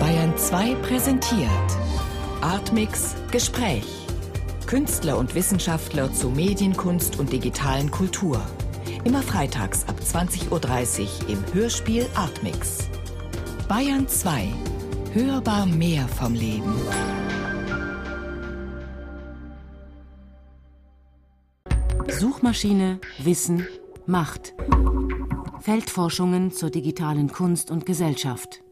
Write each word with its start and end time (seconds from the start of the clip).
Bayern 0.00 0.38
2 0.38 0.74
präsentiert 0.76 1.48
Artmix 2.40 3.14
Gespräch. 3.30 3.84
Künstler 4.66 5.18
und 5.18 5.34
Wissenschaftler 5.34 6.10
zu 6.14 6.30
Medienkunst 6.30 7.18
und 7.18 7.30
digitalen 7.30 7.90
Kultur. 7.90 8.40
Immer 9.04 9.22
freitags 9.22 9.86
ab 9.86 9.96
20.30 10.00 10.50
Uhr 10.50 11.28
im 11.28 11.44
Hörspiel 11.52 12.06
Artmix. 12.14 12.88
Bayern 13.68 14.08
2. 14.08 14.48
Hörbar 15.12 15.66
mehr 15.66 16.08
vom 16.08 16.32
Leben. 16.32 16.74
Suchmaschine, 22.08 22.98
Wissen, 23.18 23.66
Macht. 24.06 24.54
Feldforschungen 25.60 26.50
zur 26.50 26.70
digitalen 26.70 27.30
Kunst 27.30 27.70
und 27.70 27.84
Gesellschaft. 27.84 28.62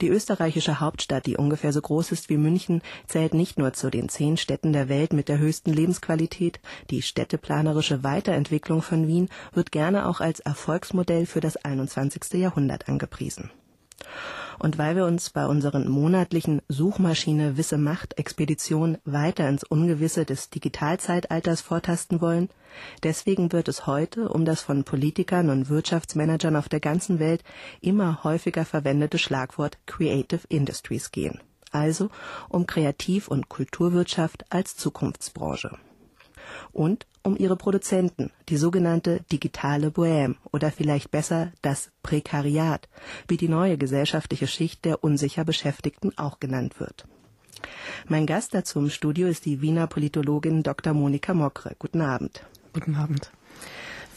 Die 0.00 0.08
österreichische 0.08 0.78
Hauptstadt, 0.78 1.26
die 1.26 1.36
ungefähr 1.36 1.72
so 1.72 1.80
groß 1.80 2.12
ist 2.12 2.28
wie 2.28 2.36
München, 2.36 2.82
zählt 3.06 3.34
nicht 3.34 3.58
nur 3.58 3.72
zu 3.72 3.90
den 3.90 4.08
zehn 4.08 4.36
Städten 4.36 4.72
der 4.72 4.88
Welt 4.88 5.12
mit 5.12 5.28
der 5.28 5.38
höchsten 5.38 5.72
Lebensqualität. 5.72 6.60
Die 6.90 7.02
städteplanerische 7.02 8.04
Weiterentwicklung 8.04 8.82
von 8.82 9.08
Wien 9.08 9.28
wird 9.52 9.72
gerne 9.72 10.08
auch 10.08 10.20
als 10.20 10.40
Erfolgsmodell 10.40 11.26
für 11.26 11.40
das 11.40 11.56
21. 11.56 12.34
Jahrhundert 12.34 12.88
angepriesen. 12.88 13.50
Und 14.58 14.76
weil 14.76 14.96
wir 14.96 15.04
uns 15.04 15.30
bei 15.30 15.46
unseren 15.46 15.88
monatlichen 15.88 16.62
Suchmaschine 16.68 17.56
Wisse 17.56 17.78
Macht 17.78 18.18
Expedition 18.18 18.98
weiter 19.04 19.48
ins 19.48 19.64
Ungewisse 19.64 20.24
des 20.24 20.50
Digitalzeitalters 20.50 21.60
vortasten 21.60 22.20
wollen, 22.20 22.48
deswegen 23.02 23.52
wird 23.52 23.68
es 23.68 23.86
heute 23.86 24.28
um 24.28 24.44
das 24.44 24.62
von 24.62 24.84
Politikern 24.84 25.50
und 25.50 25.68
Wirtschaftsmanagern 25.68 26.56
auf 26.56 26.68
der 26.68 26.80
ganzen 26.80 27.18
Welt 27.18 27.44
immer 27.80 28.24
häufiger 28.24 28.64
verwendete 28.64 29.18
Schlagwort 29.18 29.78
Creative 29.86 30.42
Industries 30.48 31.12
gehen. 31.12 31.40
Also 31.70 32.10
um 32.48 32.66
Kreativ- 32.66 33.28
und 33.28 33.48
Kulturwirtschaft 33.48 34.44
als 34.50 34.76
Zukunftsbranche 34.76 35.78
und 36.72 37.06
um 37.22 37.36
ihre 37.36 37.56
Produzenten, 37.56 38.30
die 38.48 38.56
sogenannte 38.56 39.20
digitale 39.30 39.88
Bohème 39.88 40.36
oder 40.52 40.70
vielleicht 40.70 41.10
besser 41.10 41.52
das 41.62 41.90
Prekariat, 42.02 42.88
wie 43.28 43.36
die 43.36 43.48
neue 43.48 43.76
gesellschaftliche 43.76 44.46
Schicht 44.46 44.84
der 44.84 45.04
unsicher 45.04 45.44
Beschäftigten 45.44 46.16
auch 46.16 46.40
genannt 46.40 46.80
wird. 46.80 47.06
Mein 48.06 48.26
Gast 48.26 48.54
dazu 48.54 48.78
im 48.78 48.90
Studio 48.90 49.28
ist 49.28 49.44
die 49.44 49.60
Wiener 49.60 49.86
Politologin 49.86 50.62
Dr. 50.62 50.94
Monika 50.94 51.34
Mokre. 51.34 51.74
Guten 51.78 52.00
Abend. 52.00 52.44
Guten 52.72 52.94
Abend. 52.94 53.30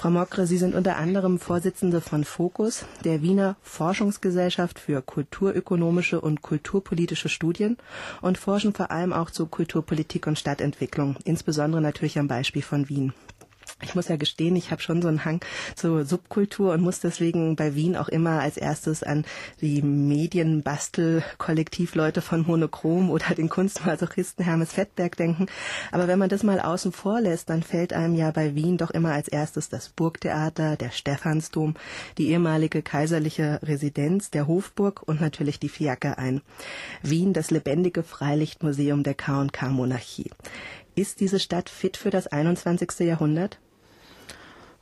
Frau 0.01 0.09
Mokre, 0.09 0.47
Sie 0.47 0.57
sind 0.57 0.73
unter 0.73 0.97
anderem 0.97 1.37
Vorsitzende 1.37 2.01
von 2.01 2.23
Focus, 2.23 2.85
der 3.03 3.21
Wiener 3.21 3.55
Forschungsgesellschaft 3.61 4.79
für 4.79 5.03
kulturökonomische 5.03 6.19
und 6.19 6.41
kulturpolitische 6.41 7.29
Studien 7.29 7.77
und 8.19 8.39
forschen 8.39 8.73
vor 8.73 8.89
allem 8.89 9.13
auch 9.13 9.29
zu 9.29 9.45
Kulturpolitik 9.45 10.25
und 10.25 10.39
Stadtentwicklung, 10.39 11.17
insbesondere 11.23 11.83
natürlich 11.83 12.17
am 12.17 12.27
Beispiel 12.27 12.63
von 12.63 12.89
Wien 12.89 13.13
ich 13.81 13.95
muss 13.95 14.07
ja 14.07 14.15
gestehen, 14.15 14.55
ich 14.55 14.69
habe 14.71 14.81
schon 14.81 15.01
so 15.01 15.07
einen 15.07 15.25
Hang 15.25 15.41
zur 15.75 16.05
Subkultur 16.05 16.73
und 16.73 16.81
muss 16.81 16.99
deswegen 16.99 17.55
bei 17.55 17.73
Wien 17.75 17.95
auch 17.95 18.09
immer 18.09 18.41
als 18.41 18.57
erstes 18.57 19.01
an 19.03 19.25
die 19.59 19.81
Medienbastel-Kollektivleute 19.81 22.21
von 22.21 22.45
Monochrom 22.45 23.09
oder 23.09 23.33
den 23.35 23.49
Kunstmasochisten 23.49 24.45
Hermes 24.45 24.73
Fettberg 24.73 25.17
denken. 25.17 25.47
Aber 25.91 26.07
wenn 26.07 26.19
man 26.19 26.29
das 26.29 26.43
mal 26.43 26.59
außen 26.59 26.91
vor 26.91 27.19
lässt, 27.21 27.49
dann 27.49 27.63
fällt 27.63 27.93
einem 27.93 28.13
ja 28.15 28.29
bei 28.31 28.53
Wien 28.55 28.77
doch 28.77 28.91
immer 28.91 29.13
als 29.13 29.27
erstes 29.27 29.69
das 29.69 29.89
Burgtheater, 29.89 30.77
der 30.77 30.91
Stephansdom, 30.91 31.75
die 32.17 32.29
ehemalige 32.29 32.81
kaiserliche 32.81 33.59
Residenz, 33.63 34.31
der 34.31 34.47
Hofburg 34.47 35.03
und 35.05 35.21
natürlich 35.21 35.59
die 35.59 35.69
Fiaker 35.69 36.17
ein. 36.17 36.41
Wien, 37.01 37.33
das 37.33 37.51
lebendige 37.51 38.03
Freilichtmuseum 38.03 39.03
der 39.03 39.13
K&K-Monarchie. 39.13 40.31
Ist 40.95 41.21
diese 41.21 41.39
Stadt 41.39 41.69
fit 41.69 41.95
für 41.95 42.09
das 42.09 42.27
21. 42.27 42.99
Jahrhundert? 42.99 43.59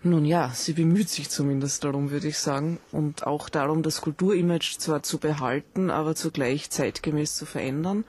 Nun 0.01 0.23
ja, 0.23 0.51
sie 0.53 0.71
bemüht 0.71 1.09
sich 1.09 1.29
zumindest 1.29 1.83
darum, 1.83 2.09
würde 2.09 2.29
ich 2.29 2.37
sagen. 2.37 2.79
Und 2.93 3.27
auch 3.27 3.49
darum, 3.49 3.83
das 3.83 3.99
Kulturimage 3.99 4.77
zwar 4.77 5.03
zu 5.03 5.17
behalten, 5.17 5.89
aber 5.89 6.15
zugleich 6.15 6.69
zeitgemäß 6.69 7.35
zu 7.35 7.45
verändern. 7.45 8.05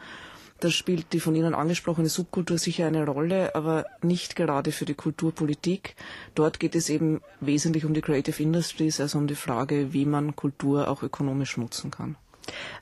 Da 0.61 0.71
spielt 0.71 1.12
die 1.12 1.21
von 1.21 1.34
Ihnen 1.34 1.55
angesprochene 1.55 2.09
Subkultur 2.09 2.59
sicher 2.59 2.87
eine 2.87 3.06
Rolle, 3.06 3.55
aber 3.55 3.87
nicht 4.03 4.37
gerade 4.37 4.71
für 4.71 4.84
die 4.84 4.95
Kulturpolitik. 4.95 5.97
Dort 6.34 6.61
geht 6.61 6.77
es 6.77 6.91
eben 6.91 7.23
wesentlich 7.41 7.84
um 7.84 7.95
die 7.95 8.03
Creative 8.03 8.41
Industries, 8.41 9.01
also 9.01 9.19
um 9.19 9.27
die 9.27 9.34
Frage, 9.34 9.93
wie 9.93 10.05
man 10.05 10.37
Kultur 10.37 10.87
auch 10.89 11.03
ökonomisch 11.03 11.57
nutzen 11.57 11.91
kann. 11.91 12.17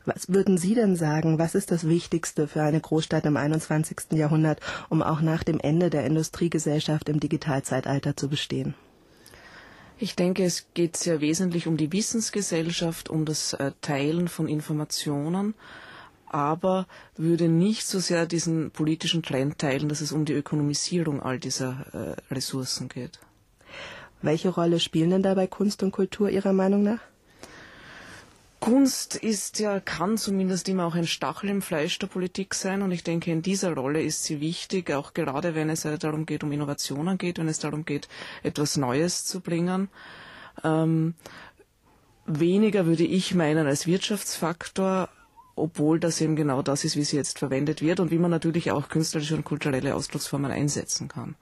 Was 0.04 0.28
würden 0.28 0.58
Sie 0.58 0.74
denn 0.74 0.96
sagen, 0.96 1.38
was 1.38 1.54
ist 1.54 1.70
das 1.70 1.88
Wichtigste 1.88 2.48
für 2.48 2.62
eine 2.62 2.80
Großstadt 2.80 3.24
im 3.26 3.36
21. 3.36 4.12
Jahrhundert, 4.12 4.60
um 4.88 5.02
auch 5.02 5.20
nach 5.20 5.44
dem 5.44 5.60
Ende 5.60 5.88
der 5.88 6.04
Industriegesellschaft 6.04 7.08
im 7.08 7.20
Digitalzeitalter 7.20 8.16
zu 8.16 8.28
bestehen? 8.28 8.74
Ich 10.00 10.14
denke, 10.14 10.44
es 10.44 10.66
geht 10.74 10.96
sehr 10.96 11.20
wesentlich 11.20 11.66
um 11.66 11.76
die 11.76 11.92
Wissensgesellschaft, 11.92 13.10
um 13.10 13.24
das 13.24 13.52
äh, 13.54 13.72
Teilen 13.80 14.28
von 14.28 14.46
Informationen, 14.46 15.54
aber 16.26 16.86
würde 17.16 17.48
nicht 17.48 17.84
so 17.84 17.98
sehr 17.98 18.26
diesen 18.26 18.70
politischen 18.70 19.24
Trend 19.24 19.58
teilen, 19.58 19.88
dass 19.88 20.00
es 20.00 20.12
um 20.12 20.24
die 20.24 20.34
Ökonomisierung 20.34 21.20
all 21.20 21.40
dieser 21.40 22.16
äh, 22.30 22.32
Ressourcen 22.34 22.88
geht. 22.88 23.18
Welche 24.22 24.50
Rolle 24.50 24.78
spielen 24.78 25.10
denn 25.10 25.22
dabei 25.22 25.48
Kunst 25.48 25.82
und 25.82 25.90
Kultur 25.90 26.30
Ihrer 26.30 26.52
Meinung 26.52 26.84
nach? 26.84 27.00
Kunst 28.60 29.14
ist 29.14 29.60
ja, 29.60 29.78
kann 29.78 30.18
zumindest 30.18 30.68
immer 30.68 30.84
auch 30.86 30.96
ein 30.96 31.06
Stachel 31.06 31.48
im 31.48 31.62
Fleisch 31.62 31.98
der 31.98 32.08
Politik 32.08 32.54
sein 32.54 32.82
und 32.82 32.90
ich 32.90 33.04
denke, 33.04 33.30
in 33.30 33.40
dieser 33.40 33.72
Rolle 33.74 34.02
ist 34.02 34.24
sie 34.24 34.40
wichtig, 34.40 34.90
auch 34.90 35.14
gerade 35.14 35.54
wenn 35.54 35.70
es 35.70 35.82
darum 35.82 36.26
geht, 36.26 36.42
um 36.42 36.50
Innovationen 36.50 37.18
geht, 37.18 37.38
wenn 37.38 37.48
es 37.48 37.60
darum 37.60 37.84
geht, 37.84 38.08
etwas 38.42 38.76
Neues 38.76 39.24
zu 39.24 39.40
bringen. 39.40 39.88
Ähm, 40.64 41.14
weniger 42.26 42.86
würde 42.86 43.04
ich 43.04 43.34
meinen 43.34 43.66
als 43.66 43.86
Wirtschaftsfaktor, 43.86 45.08
obwohl 45.58 46.00
das 46.00 46.20
eben 46.20 46.36
genau 46.36 46.62
das 46.62 46.84
ist, 46.84 46.96
wie 46.96 47.04
sie 47.04 47.16
jetzt 47.16 47.38
verwendet 47.38 47.82
wird 47.82 48.00
und 48.00 48.10
wie 48.10 48.18
man 48.18 48.30
natürlich 48.30 48.70
auch 48.70 48.88
künstlerische 48.88 49.36
und 49.36 49.44
kulturelle 49.44 49.94
Ausdrucksformen 49.94 50.50
einsetzen 50.50 51.08
kann. 51.08 51.34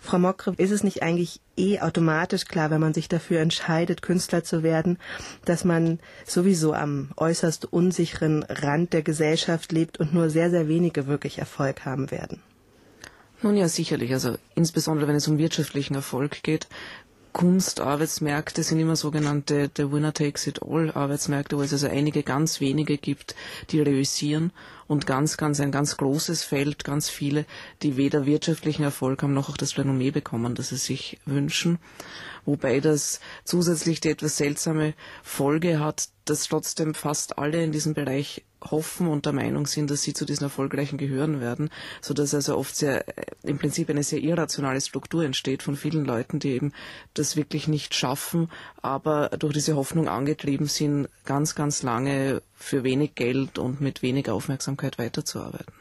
Frau 0.00 0.18
Mokre, 0.18 0.54
ist 0.56 0.70
es 0.70 0.82
nicht 0.82 1.02
eigentlich 1.02 1.40
eh 1.56 1.80
automatisch 1.80 2.46
klar, 2.46 2.70
wenn 2.70 2.80
man 2.80 2.94
sich 2.94 3.08
dafür 3.08 3.40
entscheidet, 3.40 4.00
Künstler 4.00 4.42
zu 4.44 4.62
werden, 4.62 4.98
dass 5.44 5.64
man 5.64 5.98
sowieso 6.24 6.72
am 6.72 7.10
äußerst 7.16 7.70
unsicheren 7.70 8.42
Rand 8.44 8.92
der 8.92 9.02
Gesellschaft 9.02 9.72
lebt 9.72 9.98
und 10.00 10.14
nur 10.14 10.30
sehr, 10.30 10.50
sehr 10.50 10.68
wenige 10.68 11.06
wirklich 11.06 11.38
Erfolg 11.38 11.84
haben 11.84 12.10
werden? 12.10 12.42
Nun 13.42 13.56
ja, 13.56 13.68
sicherlich. 13.68 14.12
Also 14.12 14.36
insbesondere 14.54 15.08
wenn 15.08 15.16
es 15.16 15.28
um 15.28 15.38
wirtschaftlichen 15.38 15.94
Erfolg 15.94 16.42
geht, 16.42 16.68
Kunstarbeitsmärkte 17.32 18.62
sind 18.62 18.80
immer 18.80 18.96
sogenannte 18.96 19.70
the 19.76 19.90
winner 19.90 20.12
takes 20.12 20.46
it 20.46 20.60
all 20.62 20.90
Arbeitsmärkte, 20.90 21.56
wo 21.56 21.62
es 21.62 21.72
also 21.72 21.86
einige 21.86 22.22
ganz 22.22 22.60
wenige 22.60 22.98
gibt, 22.98 23.34
die 23.70 23.80
reüssieren 23.80 24.52
und 24.88 25.06
ganz, 25.06 25.36
ganz 25.36 25.60
ein 25.60 25.70
ganz 25.70 25.96
großes 25.96 26.42
Feld, 26.42 26.84
ganz 26.84 27.08
viele, 27.08 27.46
die 27.82 27.96
weder 27.96 28.26
wirtschaftlichen 28.26 28.82
Erfolg 28.82 29.22
haben 29.22 29.34
noch 29.34 29.48
auch 29.48 29.56
das 29.56 29.78
Renommee 29.78 30.10
bekommen, 30.10 30.54
das 30.54 30.70
sie 30.70 30.76
sich 30.76 31.20
wünschen. 31.26 31.78
Wobei 32.44 32.80
das 32.80 33.20
zusätzlich 33.44 34.00
die 34.00 34.08
etwas 34.10 34.36
seltsame 34.36 34.94
Folge 35.22 35.78
hat, 35.78 36.08
dass 36.30 36.48
trotzdem 36.48 36.94
fast 36.94 37.38
alle 37.38 37.62
in 37.62 37.72
diesem 37.72 37.94
Bereich 37.94 38.44
hoffen 38.62 39.08
und 39.08 39.26
der 39.26 39.32
Meinung 39.32 39.66
sind, 39.66 39.90
dass 39.90 40.02
sie 40.02 40.14
zu 40.14 40.24
diesen 40.24 40.44
Erfolgreichen 40.44 40.96
gehören 40.96 41.40
werden, 41.40 41.70
so 42.00 42.14
dass 42.14 42.34
also 42.34 42.56
oft 42.56 42.76
sehr, 42.76 43.04
im 43.42 43.58
Prinzip 43.58 43.90
eine 43.90 44.04
sehr 44.04 44.20
irrationale 44.20 44.80
Struktur 44.80 45.24
entsteht 45.24 45.62
von 45.62 45.76
vielen 45.76 46.04
Leuten, 46.04 46.38
die 46.38 46.50
eben 46.50 46.72
das 47.14 47.36
wirklich 47.36 47.66
nicht 47.66 47.94
schaffen, 47.94 48.48
aber 48.80 49.30
durch 49.30 49.54
diese 49.54 49.74
Hoffnung 49.74 50.08
angetrieben 50.08 50.66
sind, 50.66 51.08
ganz, 51.24 51.54
ganz 51.54 51.82
lange 51.82 52.42
für 52.54 52.84
wenig 52.84 53.16
Geld 53.16 53.58
und 53.58 53.80
mit 53.80 54.02
wenig 54.02 54.30
Aufmerksamkeit 54.30 54.98
weiterzuarbeiten. 54.98 55.72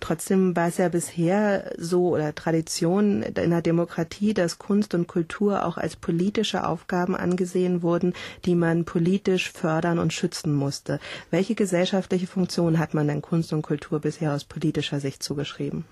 Trotzdem 0.00 0.54
war 0.56 0.68
es 0.68 0.78
ja 0.78 0.88
bisher 0.88 1.72
so 1.76 2.08
oder 2.10 2.34
Tradition 2.34 3.22
in 3.22 3.50
der 3.50 3.62
Demokratie, 3.62 4.34
dass 4.34 4.58
Kunst 4.58 4.94
und 4.94 5.06
Kultur 5.06 5.64
auch 5.64 5.76
als 5.76 5.96
politische 5.96 6.66
Aufgaben 6.66 7.16
angesehen 7.16 7.82
wurden, 7.82 8.14
die 8.44 8.54
man 8.54 8.84
politisch 8.84 9.50
fördern 9.50 9.98
und 9.98 10.12
schützen 10.12 10.54
musste. 10.54 11.00
Welche 11.30 11.54
gesellschaftliche 11.54 12.26
Funktion 12.26 12.78
hat 12.78 12.94
man 12.94 13.08
denn 13.08 13.22
Kunst 13.22 13.52
und 13.52 13.62
Kultur 13.62 14.00
bisher 14.00 14.32
aus 14.32 14.44
politischer 14.44 15.00
Sicht 15.00 15.22
zugeschrieben? 15.22 15.84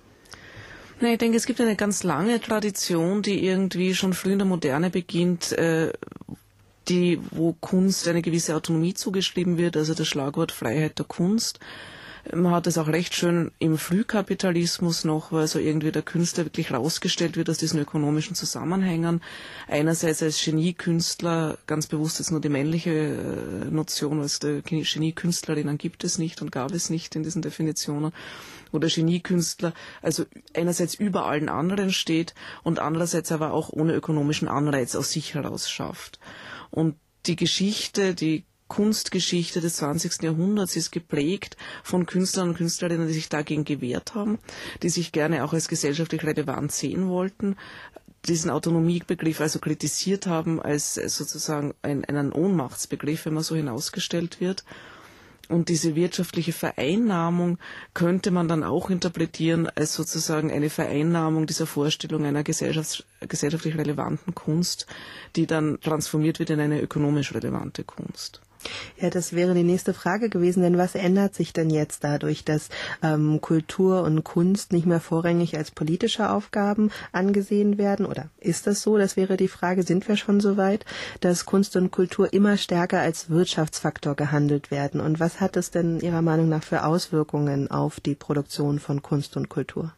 Na, 1.00 1.12
ich 1.12 1.18
denke, 1.18 1.36
es 1.36 1.44
gibt 1.44 1.60
eine 1.60 1.76
ganz 1.76 2.04
lange 2.04 2.40
Tradition, 2.40 3.20
die 3.20 3.44
irgendwie 3.44 3.94
schon 3.94 4.14
früh 4.14 4.32
in 4.32 4.38
der 4.38 4.46
Moderne 4.46 4.88
beginnt, 4.88 5.52
äh, 5.52 5.92
die, 6.88 7.20
wo 7.32 7.52
Kunst 7.52 8.08
eine 8.08 8.22
gewisse 8.22 8.54
Autonomie 8.54 8.94
zugeschrieben 8.94 9.58
wird, 9.58 9.76
also 9.76 9.92
das 9.92 10.06
Schlagwort 10.08 10.52
Freiheit 10.52 10.98
der 10.98 11.04
Kunst 11.04 11.60
Man 12.34 12.52
hat 12.52 12.66
es 12.66 12.78
auch 12.78 12.88
recht 12.88 13.14
schön 13.14 13.52
im 13.58 13.78
Frühkapitalismus 13.78 15.04
noch, 15.04 15.32
weil 15.32 15.46
so 15.46 15.58
irgendwie 15.58 15.92
der 15.92 16.02
Künstler 16.02 16.44
wirklich 16.44 16.72
rausgestellt 16.72 17.36
wird 17.36 17.48
aus 17.50 17.58
diesen 17.58 17.78
ökonomischen 17.78 18.34
Zusammenhängen. 18.34 19.22
Einerseits 19.68 20.22
als 20.22 20.42
Geniekünstler, 20.42 21.58
ganz 21.66 21.86
bewusst 21.86 22.18
ist 22.20 22.30
nur 22.30 22.40
die 22.40 22.48
männliche 22.48 22.90
äh, 22.90 23.70
Notion, 23.70 24.18
weil 24.18 24.26
es 24.26 24.40
Geniekünstlerinnen 24.40 25.78
gibt 25.78 26.04
es 26.04 26.18
nicht 26.18 26.42
und 26.42 26.50
gab 26.50 26.72
es 26.72 26.90
nicht 26.90 27.14
in 27.14 27.22
diesen 27.22 27.42
Definitionen 27.42 28.12
oder 28.72 28.88
Geniekünstler, 28.88 29.72
also 30.02 30.24
einerseits 30.54 30.94
über 30.94 31.26
allen 31.26 31.48
anderen 31.48 31.92
steht 31.92 32.34
und 32.62 32.78
andererseits 32.78 33.30
aber 33.32 33.52
auch 33.52 33.70
ohne 33.70 33.94
ökonomischen 33.94 34.48
Anreiz 34.48 34.94
aus 34.96 35.12
sich 35.12 35.34
heraus 35.34 35.70
schafft. 35.70 36.18
Und 36.70 36.96
die 37.26 37.36
Geschichte, 37.36 38.14
die 38.14 38.44
Kunstgeschichte 38.68 39.60
des 39.60 39.76
20. 39.76 40.22
Jahrhunderts 40.22 40.76
ist 40.76 40.90
geprägt 40.90 41.56
von 41.82 42.06
Künstlern 42.06 42.48
und 42.50 42.56
Künstlerinnen, 42.56 43.06
die 43.06 43.14
sich 43.14 43.28
dagegen 43.28 43.64
gewehrt 43.64 44.14
haben, 44.14 44.38
die 44.82 44.88
sich 44.88 45.12
gerne 45.12 45.44
auch 45.44 45.52
als 45.52 45.68
gesellschaftlich 45.68 46.24
relevant 46.24 46.72
sehen 46.72 47.08
wollten, 47.08 47.56
diesen 48.26 48.50
Autonomiebegriff 48.50 49.40
also 49.40 49.58
kritisiert 49.58 50.26
haben 50.26 50.60
als 50.60 50.94
sozusagen 50.94 51.74
ein, 51.82 52.04
einen 52.04 52.32
Ohnmachtsbegriff, 52.32 53.26
wenn 53.26 53.34
man 53.34 53.42
so 53.44 53.54
hinausgestellt 53.54 54.40
wird. 54.40 54.64
Und 55.48 55.68
diese 55.68 55.94
wirtschaftliche 55.94 56.52
Vereinnahmung 56.52 57.58
könnte 57.94 58.32
man 58.32 58.48
dann 58.48 58.64
auch 58.64 58.90
interpretieren 58.90 59.68
als 59.68 59.94
sozusagen 59.94 60.50
eine 60.50 60.70
Vereinnahmung 60.70 61.46
dieser 61.46 61.66
Vorstellung 61.66 62.24
einer 62.24 62.42
gesellschaftlich 62.42 63.76
relevanten 63.78 64.34
Kunst, 64.34 64.86
die 65.36 65.46
dann 65.46 65.78
transformiert 65.80 66.40
wird 66.40 66.50
in 66.50 66.58
eine 66.58 66.80
ökonomisch 66.80 67.32
relevante 67.32 67.84
Kunst. 67.84 68.40
Ja, 68.98 69.10
das 69.10 69.32
wäre 69.32 69.54
die 69.54 69.62
nächste 69.62 69.94
Frage 69.94 70.28
gewesen, 70.28 70.62
denn 70.62 70.78
was 70.78 70.94
ändert 70.94 71.34
sich 71.34 71.52
denn 71.52 71.70
jetzt 71.70 72.04
dadurch, 72.04 72.44
dass 72.44 72.68
ähm, 73.02 73.40
Kultur 73.40 74.02
und 74.02 74.24
Kunst 74.24 74.72
nicht 74.72 74.86
mehr 74.86 75.00
vorrangig 75.00 75.56
als 75.56 75.70
politische 75.70 76.30
Aufgaben 76.30 76.90
angesehen 77.12 77.78
werden? 77.78 78.06
Oder 78.06 78.28
ist 78.38 78.66
das 78.66 78.82
so? 78.82 78.96
Das 78.98 79.16
wäre 79.16 79.36
die 79.36 79.48
Frage, 79.48 79.82
sind 79.82 80.08
wir 80.08 80.16
schon 80.16 80.40
so 80.40 80.56
weit, 80.56 80.84
dass 81.20 81.44
Kunst 81.44 81.76
und 81.76 81.90
Kultur 81.90 82.32
immer 82.32 82.56
stärker 82.56 83.00
als 83.00 83.30
Wirtschaftsfaktor 83.30 84.14
gehandelt 84.14 84.70
werden? 84.70 85.00
Und 85.00 85.20
was 85.20 85.40
hat 85.40 85.56
es 85.56 85.70
denn 85.70 86.00
Ihrer 86.00 86.22
Meinung 86.22 86.48
nach 86.48 86.62
für 86.62 86.84
Auswirkungen 86.84 87.70
auf 87.70 88.00
die 88.00 88.14
Produktion 88.14 88.78
von 88.78 89.02
Kunst 89.02 89.36
und 89.36 89.48
Kultur? 89.48 89.92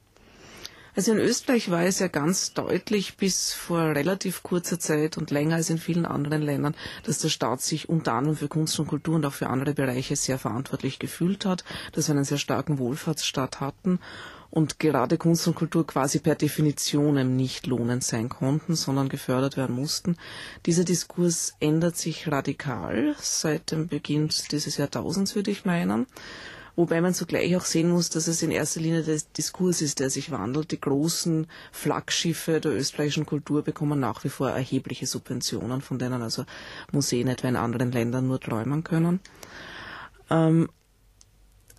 Also 0.99 1.13
in 1.13 1.19
Österreich 1.21 1.71
war 1.71 1.85
es 1.85 2.01
ja 2.01 2.09
ganz 2.09 2.55
deutlich 2.55 3.17
bis 3.17 3.53
vor 3.53 3.79
relativ 3.95 4.43
kurzer 4.43 4.81
Zeit 4.81 5.17
und 5.17 5.31
länger 5.31 5.55
als 5.55 5.71
in 5.71 5.79
vielen 5.79 6.05
anderen 6.05 6.43
Ländern, 6.43 6.75
dass 7.05 7.21
der 7.21 7.29
Staat 7.29 7.63
sich 7.63 7.89
unter 7.89 8.15
anderem 8.15 8.37
für 8.37 8.49
Kunst 8.49 8.77
und 8.81 8.89
Kultur 8.89 9.15
und 9.15 9.25
auch 9.25 9.33
für 9.33 9.47
andere 9.47 9.75
Bereiche 9.75 10.17
sehr 10.17 10.41
verantwortlich 10.41 10.99
gefühlt 10.99 11.45
hat, 11.47 11.63
dass 11.93 12.09
wir 12.09 12.17
einen 12.17 12.25
sehr 12.25 12.37
starken 12.37 12.79
Wohlfahrtsstaat 12.79 13.61
hatten 13.61 14.01
und 14.51 14.81
gerade 14.81 15.19
Kunst 15.19 15.47
und 15.47 15.55
Kultur 15.55 15.87
quasi 15.87 16.19
per 16.19 16.35
Definition 16.35 17.37
nicht 17.37 17.69
lohnend 17.69 18.03
sein 18.03 18.29
konnten, 18.29 18.75
sondern 18.75 19.09
gefördert 19.09 19.57
werden 19.57 19.77
mussten. 19.77 20.17
Dieser 20.67 20.83
Diskurs 20.83 21.55
ändert 21.61 21.97
sich 21.97 22.27
radikal 22.27 23.15
seit 23.21 23.71
dem 23.71 23.87
Beginn 23.87 24.31
dieses 24.51 24.79
Jahrtausends, 24.79 25.37
würde 25.37 25.53
ich 25.53 25.65
meinen. 25.65 26.09
Wobei 26.79 27.01
man 27.01 27.13
zugleich 27.13 27.57
auch 27.57 27.65
sehen 27.65 27.91
muss, 27.91 28.09
dass 28.09 28.29
es 28.29 28.41
in 28.41 28.53
erster 28.53 28.79
Linie 28.79 29.03
der 29.03 29.19
Diskurs 29.37 29.83
ist, 29.83 29.99
der 29.99 30.11
sich 30.11 30.31
wandelt. 30.31 30.71
Die 30.71 30.81
großen 30.81 31.49
Flaggschiffe 31.73 32.61
der 32.61 32.71
österreichischen 32.71 33.27
Kultur 33.27 33.63
bekommen 33.63 33.99
nach 33.99 34.23
wie 34.23 34.29
vor 34.29 34.51
erhebliche 34.51 35.09
Subventionen, 35.09 35.81
von 35.81 35.99
denen 35.99 36.23
also 36.23 36.45
Museen 36.93 37.27
etwa 37.27 37.49
in 37.49 37.57
anderen 37.57 37.91
Ländern 37.91 38.29
nur 38.29 38.39
träumen 38.39 38.85
können. 38.85 39.19
Ähm, 40.31 40.69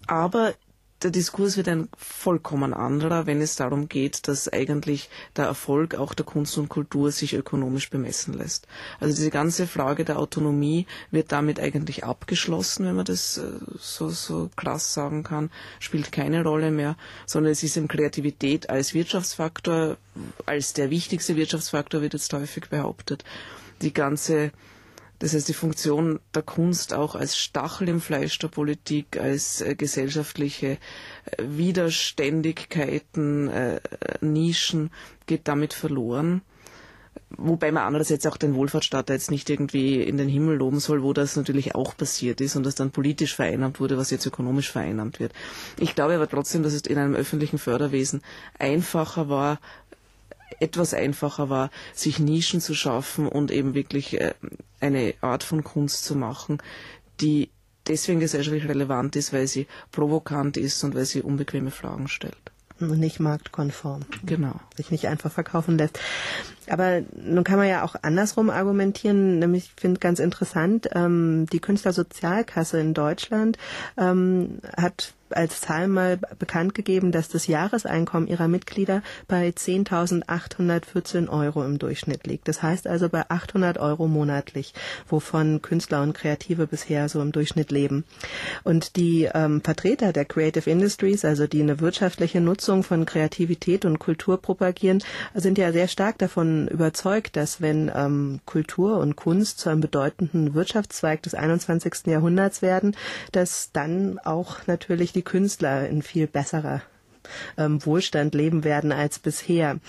aber 0.06 0.54
der 1.02 1.12
Diskurs 1.12 1.56
wird 1.56 1.68
ein 1.70 1.88
vollkommen 1.98 2.74
anderer, 2.74 3.26
wenn 3.26 3.42
es 3.42 3.56
darum 3.56 3.88
geht, 3.88 4.28
dass 4.28 4.52
eigentlich 4.52 5.10
der 5.36 5.46
Erfolg 5.46 5.96
auch 5.96 6.14
der 6.14 6.26
Kunst 6.26 6.58
und 6.58 6.68
Kultur 6.70 7.12
sich 7.12 7.34
ökonomisch 7.34 7.90
bemessen 7.90 8.34
lässt. 8.34 8.68
Also 9.00 9.16
diese 9.16 9.30
ganze 9.30 9.66
Frage 9.68 10.04
der 10.04 10.20
Autonomie 10.20 10.88
wird 11.12 11.32
damit 11.32 11.60
eigentlich 11.60 12.04
abgeschlossen, 12.04 12.86
wenn 12.86 12.96
man 12.96 13.06
das 13.06 13.38
äh, 13.38 13.44
so, 13.80 14.10
so 14.10 14.50
krass 14.56 14.94
sagen 14.94 15.24
kann, 15.24 15.50
spielt 15.80 16.12
keine 16.12 16.44
Rolle 16.44 16.72
mehr, 16.72 16.98
sondern 17.26 17.52
es 17.54 17.64
ist 17.64 17.78
eben 17.78 17.88
Kreativität 17.88 18.70
als 18.70 18.94
Wirtschaftsfaktor, 18.94 19.98
als 20.46 20.74
der 20.74 20.90
wichtigste 20.90 21.36
Wirtschaftsfaktor 21.38 22.02
wird 22.02 22.14
jetzt 22.14 22.34
häufig 22.34 22.70
behauptet. 22.70 23.24
Die 23.82 23.94
ganze 23.94 24.52
das 25.20 25.34
heißt, 25.34 25.48
die 25.50 25.54
Funktion 25.54 26.20
der 26.34 26.44
Kunst 26.44 26.94
auch 26.94 27.16
als 27.16 27.38
Stachel 27.38 27.90
im 27.90 28.00
Fleisch 28.02 28.40
der 28.40 28.48
Politik, 28.48 29.20
als 29.20 29.60
äh, 29.62 29.76
gesellschaftliche 29.76 30.72
äh, 30.72 30.78
Widerständigkeiten, 31.44 33.50
äh, 33.50 33.82
Nischen 34.22 34.92
geht 35.26 35.48
damit 35.50 35.74
verloren. 35.74 36.42
Wobei 37.32 37.72
man 37.72 37.84
andererseits 37.84 38.26
auch 38.26 38.38
den 38.38 38.56
Wohlfahrtsstaat 38.56 39.10
jetzt 39.10 39.30
nicht 39.30 39.50
irgendwie 39.50 40.02
in 40.02 40.18
den 40.18 40.30
Himmel 40.30 40.58
loben 40.58 40.80
soll, 40.80 41.04
wo 41.04 41.14
das 41.14 41.36
natürlich 41.36 41.76
auch 41.76 41.96
passiert 41.96 42.42
ist 42.42 42.56
und 42.56 42.66
das 42.66 42.76
dann 42.76 42.92
politisch 42.92 43.36
vereinnahmt 43.36 43.80
wurde, 43.80 43.98
was 43.98 44.10
jetzt 44.10 44.26
ökonomisch 44.26 44.72
vereinnahmt 44.72 45.20
wird. 45.20 45.34
Ich 45.80 45.94
glaube 45.96 46.16
aber 46.16 46.28
trotzdem, 46.28 46.64
dass 46.64 46.74
es 46.74 46.82
in 46.82 46.98
einem 46.98 47.14
öffentlichen 47.14 47.60
Förderwesen 47.60 48.22
einfacher 48.58 49.30
war, 49.30 49.60
etwas 50.60 50.94
einfacher 50.94 51.50
war, 51.50 51.70
sich 51.94 52.20
Nischen 52.20 52.62
zu 52.62 52.74
schaffen 52.74 53.28
und 53.28 53.52
eben 53.52 53.74
wirklich 53.74 54.20
äh, 54.20 54.34
eine 54.80 55.14
Art 55.22 55.44
von 55.44 55.64
Kunst 55.64 56.06
zu 56.06 56.16
machen, 56.16 56.62
die 57.22 57.50
deswegen 57.88 58.20
gesellschaftlich 58.20 58.68
relevant 58.68 59.16
ist, 59.16 59.34
weil 59.34 59.48
sie 59.48 59.68
provokant 59.92 60.58
ist 60.58 60.84
und 60.84 60.96
weil 60.96 61.06
sie 61.06 61.22
unbequeme 61.22 61.72
Fragen 61.72 62.08
stellt. 62.08 62.38
Und 62.80 63.00
nicht 63.00 63.20
marktkonform. 63.20 64.06
Genau. 64.26 64.56
Sich 64.78 64.90
nicht 64.90 65.08
einfach 65.08 65.32
verkaufen 65.32 65.78
lässt. 65.78 66.00
Aber 66.70 67.02
nun 67.14 67.44
kann 67.44 67.58
man 67.58 67.68
ja 67.68 67.84
auch 67.84 67.96
andersrum 68.04 68.50
argumentieren, 68.50 69.40
nämlich 69.40 69.72
ich 69.76 69.82
finde 69.82 70.00
ganz 70.00 70.20
interessant, 70.20 70.88
ähm, 70.94 71.46
die 71.52 71.60
Künstlersozialkasse 71.60 72.80
in 72.80 72.94
Deutschland 72.94 73.58
ähm, 73.98 74.60
hat 74.78 75.14
als 75.32 75.62
Zahl 75.62 75.88
mal 75.88 76.18
bekannt 76.18 76.76
gegeben, 76.76 77.12
dass 77.12 77.30
das 77.30 77.48
Jahreseinkommen 77.48 78.28
ihrer 78.28 78.48
Mitglieder 78.48 79.02
bei 79.28 79.50
10.814 79.50 81.30
Euro 81.30 81.64
im 81.64 81.80
Durchschnitt 81.80 82.28
liegt. 82.28 82.48
Das 82.48 82.64
heißt 82.64 82.88
also 82.88 83.10
bei 83.10 83.30
800 83.30 83.78
Euro 83.78 84.08
monatlich, 84.08 84.74
wovon 85.08 85.62
Künstler 85.62 86.02
und 86.02 86.14
Kreative 86.14 86.68
bisher 86.68 87.10
so 87.10 87.22
im 87.22 87.32
Durchschnitt 87.32 87.72
leben. 87.72 88.06
Und 88.64 88.96
die 88.96 89.30
ähm, 89.34 89.62
Vertreter 89.62 90.14
der 90.14 90.26
Creative 90.26 90.70
Industries, 90.70 91.26
also 91.26 91.48
die 91.48 91.62
eine 91.62 91.80
wirtschaftliche 91.80 92.42
Nutzung 92.42 92.84
von 92.84 93.06
Kreativität 93.06 93.86
und 93.86 94.00
Kultur 94.00 94.42
propagieren, 94.42 95.04
sind 95.34 95.58
ja 95.58 95.72
sehr 95.72 95.88
stark 95.88 96.18
davon 96.18 96.68
überzeugt, 96.68 97.36
dass 97.36 97.62
wenn 97.62 97.92
ähm, 97.94 98.40
Kultur 98.46 98.98
und 98.98 99.16
Kunst 99.16 99.60
zu 99.60 99.70
einem 99.70 99.82
bedeutenden 99.82 100.54
Wirtschaftszweig 100.54 101.22
des 101.24 101.34
21. 101.34 102.08
Jahrhunderts 102.08 102.62
werden, 102.62 102.96
dass 103.32 103.72
dann 103.72 104.20
auch 104.20 104.68
natürlich 104.68 105.14
die 105.14 105.19
Künstler 105.22 105.88
in 105.90 106.02
viel 106.02 106.28
besserer 106.28 106.82
ähm, 107.58 107.86
Wohlstand 107.86 108.34
leben 108.34 108.64
werden 108.64 108.92
als 108.92 109.20
bisher. 109.20 109.80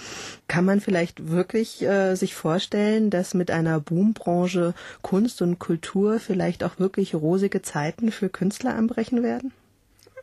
Kann 0.48 0.64
man 0.64 0.80
vielleicht 0.80 1.28
wirklich 1.28 1.82
äh, 1.82 2.14
sich 2.14 2.34
vorstellen, 2.34 3.10
dass 3.10 3.34
mit 3.34 3.50
einer 3.50 3.80
Boombranche 3.80 4.74
Kunst 5.02 5.42
und 5.42 5.58
Kultur 5.58 6.20
vielleicht 6.20 6.64
auch 6.64 6.78
wirklich 6.78 7.14
rosige 7.14 7.62
Zeiten 7.62 8.12
für 8.12 8.28
Künstler 8.28 8.74
anbrechen 8.74 9.22
werden? 9.22 9.52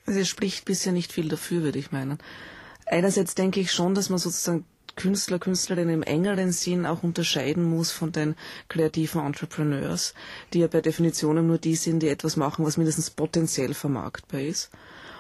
Also 0.05 0.19
es 0.19 0.27
spricht 0.27 0.65
bisher 0.65 0.93
nicht 0.93 1.11
viel 1.11 1.27
dafür, 1.27 1.63
würde 1.63 1.79
ich 1.79 1.91
meinen. 1.91 2.17
Einerseits 2.85 3.35
denke 3.35 3.59
ich 3.59 3.71
schon, 3.71 3.95
dass 3.95 4.09
man 4.09 4.19
sozusagen 4.19 4.65
Künstler, 4.95 5.37
Künstlerinnen 5.37 5.93
im 5.93 6.03
engeren 6.03 6.51
Sinn 6.51 6.85
auch 6.85 7.03
unterscheiden 7.03 7.63
muss 7.63 7.91
von 7.91 8.11
den 8.11 8.35
kreativen 8.67 9.23
Entrepreneurs, 9.23 10.15
die 10.53 10.59
ja 10.59 10.67
per 10.67 10.81
Definition 10.81 11.45
nur 11.45 11.59
die 11.59 11.75
sind, 11.75 12.01
die 12.01 12.07
etwas 12.07 12.35
machen, 12.35 12.65
was 12.65 12.77
mindestens 12.77 13.11
potenziell 13.11 13.75
vermarktbar 13.75 14.41
ist. 14.41 14.71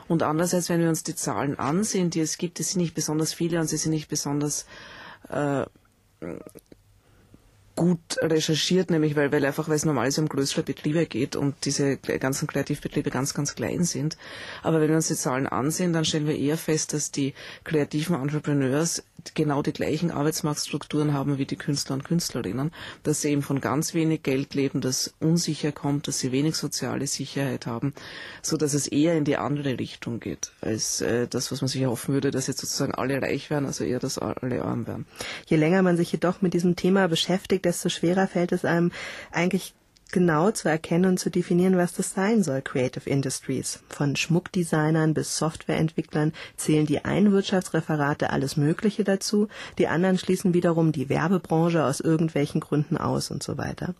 Und 0.07 0.23
andererseits, 0.23 0.69
wenn 0.69 0.79
wir 0.79 0.89
uns 0.89 1.03
die 1.03 1.15
Zahlen 1.15 1.59
ansehen, 1.59 2.09
die 2.09 2.21
es 2.21 2.37
gibt, 2.37 2.59
es 2.59 2.71
sind 2.71 2.81
nicht 2.81 2.95
besonders 2.95 3.33
viele 3.33 3.59
und 3.59 3.67
sie 3.67 3.77
sind 3.77 3.91
nicht 3.91 4.07
besonders 4.07 4.65
äh, 5.29 5.65
gut 7.77 8.17
recherchiert, 8.21 8.89
nämlich 8.89 9.15
weil, 9.15 9.31
weil 9.31 9.45
einfach, 9.45 9.69
weil 9.69 9.75
es 9.75 9.85
normalerweise 9.85 10.19
um 10.19 10.27
größere 10.27 10.63
Betriebe 10.63 11.05
geht 11.05 11.37
und 11.37 11.55
diese 11.63 11.95
ganzen 11.97 12.47
Kreativbetriebe 12.47 13.11
ganz, 13.11 13.33
ganz 13.33 13.55
klein 13.55 13.83
sind. 13.83 14.17
Aber 14.63 14.81
wenn 14.81 14.89
wir 14.89 14.95
uns 14.97 15.07
die 15.07 15.15
Zahlen 15.15 15.47
ansehen, 15.47 15.93
dann 15.93 16.03
stellen 16.03 16.27
wir 16.27 16.35
eher 16.35 16.57
fest, 16.57 16.93
dass 16.93 17.11
die 17.11 17.33
kreativen 17.63 18.15
Entrepreneurs 18.15 19.03
genau 19.33 19.61
die 19.61 19.73
gleichen 19.73 20.11
Arbeitsmarktstrukturen 20.11 21.13
haben 21.13 21.37
wie 21.37 21.45
die 21.45 21.55
Künstler 21.55 21.95
und 21.95 22.03
Künstlerinnen, 22.03 22.71
dass 23.03 23.21
sie 23.21 23.29
eben 23.29 23.41
von 23.41 23.61
ganz 23.61 23.93
wenig 23.93 24.23
Geld 24.23 24.53
leben, 24.53 24.81
dass 24.81 25.13
unsicher 25.19 25.71
kommt, 25.71 26.07
dass 26.07 26.19
sie 26.19 26.31
wenig 26.31 26.55
soziale 26.55 27.07
Sicherheit 27.07 27.65
haben, 27.65 27.93
so 28.41 28.57
dass 28.57 28.73
es 28.73 28.87
eher 28.87 29.15
in 29.17 29.25
die 29.25 29.37
andere 29.37 29.77
Richtung 29.79 30.19
geht, 30.19 30.51
als 30.61 31.01
äh, 31.01 31.27
das, 31.27 31.51
was 31.51 31.61
man 31.61 31.67
sich 31.67 31.81
erhoffen 31.81 32.13
würde, 32.13 32.31
dass 32.31 32.47
jetzt 32.47 32.61
sozusagen 32.61 32.93
alle 32.93 33.21
reich 33.21 33.49
werden, 33.49 33.65
also 33.65 33.83
eher, 33.83 33.99
dass 33.99 34.17
alle 34.17 34.63
arm 34.63 34.87
werden. 34.87 35.05
Je 35.45 35.57
länger 35.57 35.81
man 35.81 35.97
sich 35.97 36.11
jedoch 36.11 36.41
mit 36.41 36.53
diesem 36.53 36.75
Thema 36.75 37.07
beschäftigt, 37.07 37.65
desto 37.67 37.89
schwerer 37.89 38.27
fällt 38.27 38.51
es 38.51 38.65
einem 38.65 38.91
eigentlich 39.31 39.73
genau 40.11 40.51
zu 40.51 40.69
erkennen 40.69 41.05
und 41.05 41.19
zu 41.19 41.29
definieren, 41.29 41.77
was 41.77 41.93
das 41.93 42.11
sein 42.11 42.43
soll, 42.43 42.61
Creative 42.61 43.09
Industries. 43.09 43.79
Von 43.89 44.15
Schmuckdesignern 44.15 45.13
bis 45.13 45.37
Softwareentwicklern 45.37 46.33
zählen 46.55 46.85
die 46.85 47.03
einen 47.03 47.31
Wirtschaftsreferate 47.31 48.29
alles 48.29 48.57
Mögliche 48.57 49.03
dazu, 49.03 49.47
die 49.77 49.87
anderen 49.87 50.17
schließen 50.17 50.53
wiederum 50.53 50.91
die 50.91 51.09
Werbebranche 51.09 51.83
aus 51.83 51.99
irgendwelchen 51.99 52.61
Gründen 52.61 52.97
aus 52.97 53.31
und 53.31 53.43
so 53.43 53.57
weiter. 53.57 53.95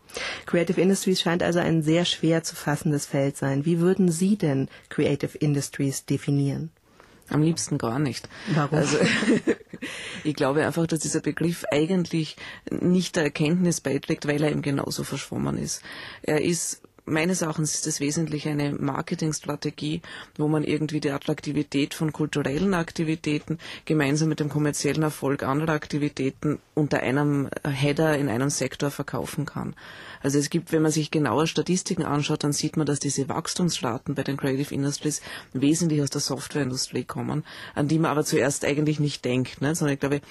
Creative 0.45 0.79
Industries 0.79 1.21
scheint 1.21 1.43
also 1.43 1.59
ein 1.59 1.81
sehr 1.83 2.05
schwer 2.05 2.43
zu 2.43 2.55
fassendes 2.55 3.05
Feld 3.05 3.37
sein. 3.37 3.65
Wie 3.65 3.79
würden 3.79 4.09
Sie 4.09 4.37
denn 4.37 4.69
Creative 4.89 5.37
Industries 5.37 6.05
definieren? 6.05 6.71
Am 7.29 7.41
liebsten 7.41 7.77
gar 7.77 7.99
nicht. 7.99 8.29
Warum? 8.53 8.77
Also, 8.77 8.97
ich 10.23 10.35
glaube 10.35 10.65
einfach, 10.65 10.87
dass 10.87 10.99
dieser 10.99 11.21
Begriff 11.21 11.65
eigentlich 11.71 12.35
nicht 12.69 13.15
der 13.15 13.23
Erkenntnis 13.23 13.81
beiträgt, 13.81 14.27
weil 14.27 14.43
er 14.43 14.51
eben 14.51 14.61
genauso 14.61 15.03
verschwommen 15.03 15.57
ist. 15.57 15.81
Er 16.23 16.41
ist 16.41 16.81
meines 17.07 17.41
Erachtens 17.41 17.73
ist 17.73 17.87
es 17.87 17.99
wesentlich 17.99 18.47
eine 18.47 18.73
Marketingstrategie, 18.73 20.01
wo 20.37 20.47
man 20.47 20.63
irgendwie 20.63 20.99
die 20.99 21.11
Attraktivität 21.11 21.93
von 21.93 22.13
kulturellen 22.13 22.73
Aktivitäten 22.73 23.57
gemeinsam 23.85 24.29
mit 24.29 24.39
dem 24.39 24.49
kommerziellen 24.49 25.03
Erfolg 25.03 25.43
anderer 25.43 25.73
Aktivitäten 25.73 26.59
unter 26.75 26.99
einem 26.99 27.49
Header 27.65 28.17
in 28.17 28.29
einem 28.29 28.49
Sektor 28.49 28.91
verkaufen 28.91 29.45
kann. 29.45 29.75
Also 30.21 30.39
es 30.39 30.49
gibt, 30.49 30.71
wenn 30.71 30.81
man 30.81 30.91
sich 30.91 31.11
genauer 31.11 31.47
Statistiken 31.47 32.03
anschaut, 32.03 32.43
dann 32.43 32.53
sieht 32.53 32.77
man, 32.77 32.85
dass 32.85 32.99
diese 32.99 33.29
Wachstumsraten 33.29 34.15
bei 34.15 34.23
den 34.23 34.37
Creative 34.37 34.73
Industries 34.73 35.21
wesentlich 35.53 36.01
aus 36.01 36.09
der 36.09 36.21
Softwareindustrie 36.21 37.05
kommen, 37.05 37.43
an 37.75 37.87
die 37.87 37.99
man 37.99 38.11
aber 38.11 38.25
zuerst 38.25 38.65
eigentlich 38.65 38.99
nicht 38.99 39.23
denkt. 39.25 39.61
Ne? 39.61 39.75
Sondern 39.75 39.93
ich 39.93 39.99
glaube, 39.99 40.21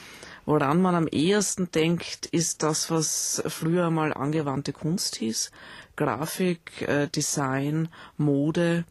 woran 0.45 0.81
man 0.81 0.95
am 0.95 1.09
ehesten 1.09 1.71
denkt, 1.73 2.27
ist 2.27 2.63
das, 2.63 2.91
was 2.91 3.43
früher 3.47 3.91
mal 3.91 4.13
angewandte 4.13 4.73
Kunst 4.73 5.17
hieß. 5.17 5.51
Grafik, 5.97 6.83
äh, 6.83 7.09
Design, 7.09 7.89
Mode, 8.17 8.85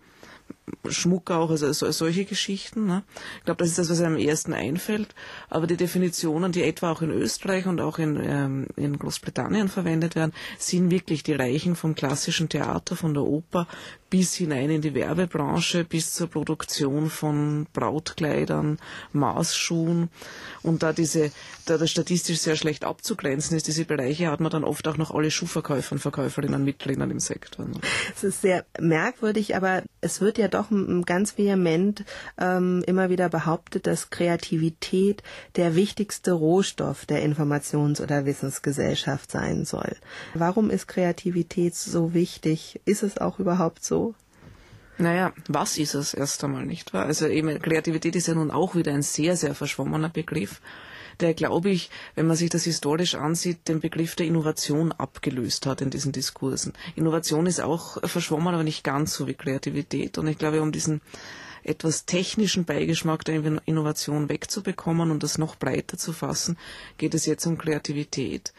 Schmuck 0.89 1.31
auch, 1.31 1.49
also 1.49 1.71
so, 1.73 1.89
solche 1.91 2.25
Geschichten. 2.25 2.85
Ne? 2.85 3.03
Ich 3.39 3.45
glaube, 3.45 3.59
das 3.59 3.69
ist 3.69 3.79
das, 3.79 3.89
was 3.89 4.01
einem 4.01 4.15
am 4.15 4.21
ersten 4.21 4.53
einfällt. 4.53 5.13
Aber 5.49 5.67
die 5.67 5.77
Definitionen, 5.77 6.51
die 6.51 6.63
etwa 6.63 6.91
auch 6.91 7.01
in 7.01 7.11
Österreich 7.11 7.65
und 7.65 7.81
auch 7.81 7.99
in, 7.99 8.19
ähm, 8.21 8.67
in 8.75 8.97
Großbritannien 8.97 9.69
verwendet 9.69 10.15
werden, 10.15 10.33
sind 10.57 10.91
wirklich 10.91 11.23
die 11.23 11.33
Reichen 11.33 11.75
vom 11.75 11.95
klassischen 11.95 12.49
Theater, 12.49 12.95
von 12.95 13.13
der 13.13 13.23
Oper 13.23 13.67
bis 14.15 14.35
hinein 14.35 14.69
in 14.69 14.81
die 14.81 14.93
Werbebranche, 14.93 15.83
bis 15.83 16.13
zur 16.13 16.27
Produktion 16.27 17.09
von 17.09 17.67
Brautkleidern, 17.73 18.77
Maßschuhen. 19.11 20.09
Und 20.63 20.83
da 20.83 20.93
diese, 20.93 21.31
da 21.65 21.77
das 21.77 21.91
statistisch 21.91 22.37
sehr 22.37 22.55
schlecht 22.55 22.85
abzugrenzen 22.85 23.57
ist, 23.57 23.67
diese 23.67 23.83
Bereiche 23.83 24.31
hat 24.31 24.39
man 24.39 24.53
dann 24.53 24.63
oft 24.63 24.87
auch 24.87 24.95
noch 24.95 25.13
alle 25.13 25.31
Schuhverkäufer 25.31 25.91
und 25.91 25.99
Verkäuferinnen 25.99 26.63
mit 26.63 26.85
drinnen 26.85 27.11
im 27.11 27.19
Sektor. 27.19 27.67
Es 28.15 28.23
ist 28.23 28.41
sehr 28.41 28.63
merkwürdig, 28.79 29.53
aber 29.57 29.83
es 29.99 30.21
wird 30.21 30.37
ja 30.37 30.47
doch 30.47 30.67
ganz 31.05 31.37
vehement 31.37 32.05
ähm, 32.37 32.85
immer 32.87 33.09
wieder 33.09 33.27
behauptet, 33.27 33.85
dass 33.85 34.11
Kreativität 34.11 35.23
der 35.57 35.75
wichtigste 35.75 36.31
Rohstoff 36.31 37.05
der 37.05 37.21
Informations- 37.21 38.01
oder 38.01 38.25
Wissensgesellschaft 38.25 39.29
sein 39.29 39.65
soll. 39.65 39.97
Warum 40.35 40.69
ist 40.69 40.87
Kreativität 40.87 41.75
so 41.75 42.13
wichtig? 42.13 42.79
Ist 42.85 43.03
es 43.03 43.17
auch 43.17 43.39
überhaupt 43.39 43.83
so? 43.83 44.04
Naja, 44.97 45.33
was 45.47 45.77
ist 45.77 45.93
es 45.93 46.13
erst 46.13 46.43
einmal, 46.43 46.65
nicht 46.65 46.93
wahr? 46.93 47.05
Also 47.05 47.27
eben, 47.27 47.59
Kreativität 47.61 48.15
ist 48.15 48.27
ja 48.27 48.35
nun 48.35 48.51
auch 48.51 48.75
wieder 48.75 48.93
ein 48.93 49.01
sehr, 49.01 49.35
sehr 49.35 49.53
verschwommener 49.55 50.09
Begriff 50.09 50.61
der, 51.19 51.33
glaube 51.33 51.69
ich, 51.69 51.89
wenn 52.15 52.27
man 52.27 52.35
sich 52.35 52.49
das 52.49 52.63
historisch 52.63 53.15
ansieht, 53.15 53.67
den 53.67 53.79
Begriff 53.79 54.15
der 54.15 54.25
Innovation 54.25 54.91
abgelöst 54.91 55.65
hat 55.65 55.81
in 55.81 55.89
diesen 55.89 56.11
Diskursen. 56.11 56.73
Innovation 56.95 57.45
ist 57.45 57.61
auch 57.61 57.97
verschwommen, 58.07 58.53
aber 58.53 58.63
nicht 58.63 58.83
ganz 58.83 59.13
so 59.13 59.27
wie 59.27 59.33
Kreativität. 59.33 60.17
Und 60.17 60.27
ich 60.27 60.37
glaube, 60.37 60.61
um 60.61 60.71
diesen 60.71 61.01
etwas 61.63 62.05
technischen 62.05 62.65
Beigeschmack 62.65 63.23
der 63.25 63.41
Innovation 63.65 64.29
wegzubekommen 64.29 65.09
und 65.09 65.23
das 65.23 65.37
noch 65.37 65.55
breiter 65.55 65.97
zu 65.97 66.13
fassen, 66.13 66.57
geht 66.97 67.15
es 67.15 67.25
jetzt 67.25 67.45
um 67.45 67.57
Kreativität. 67.57 68.53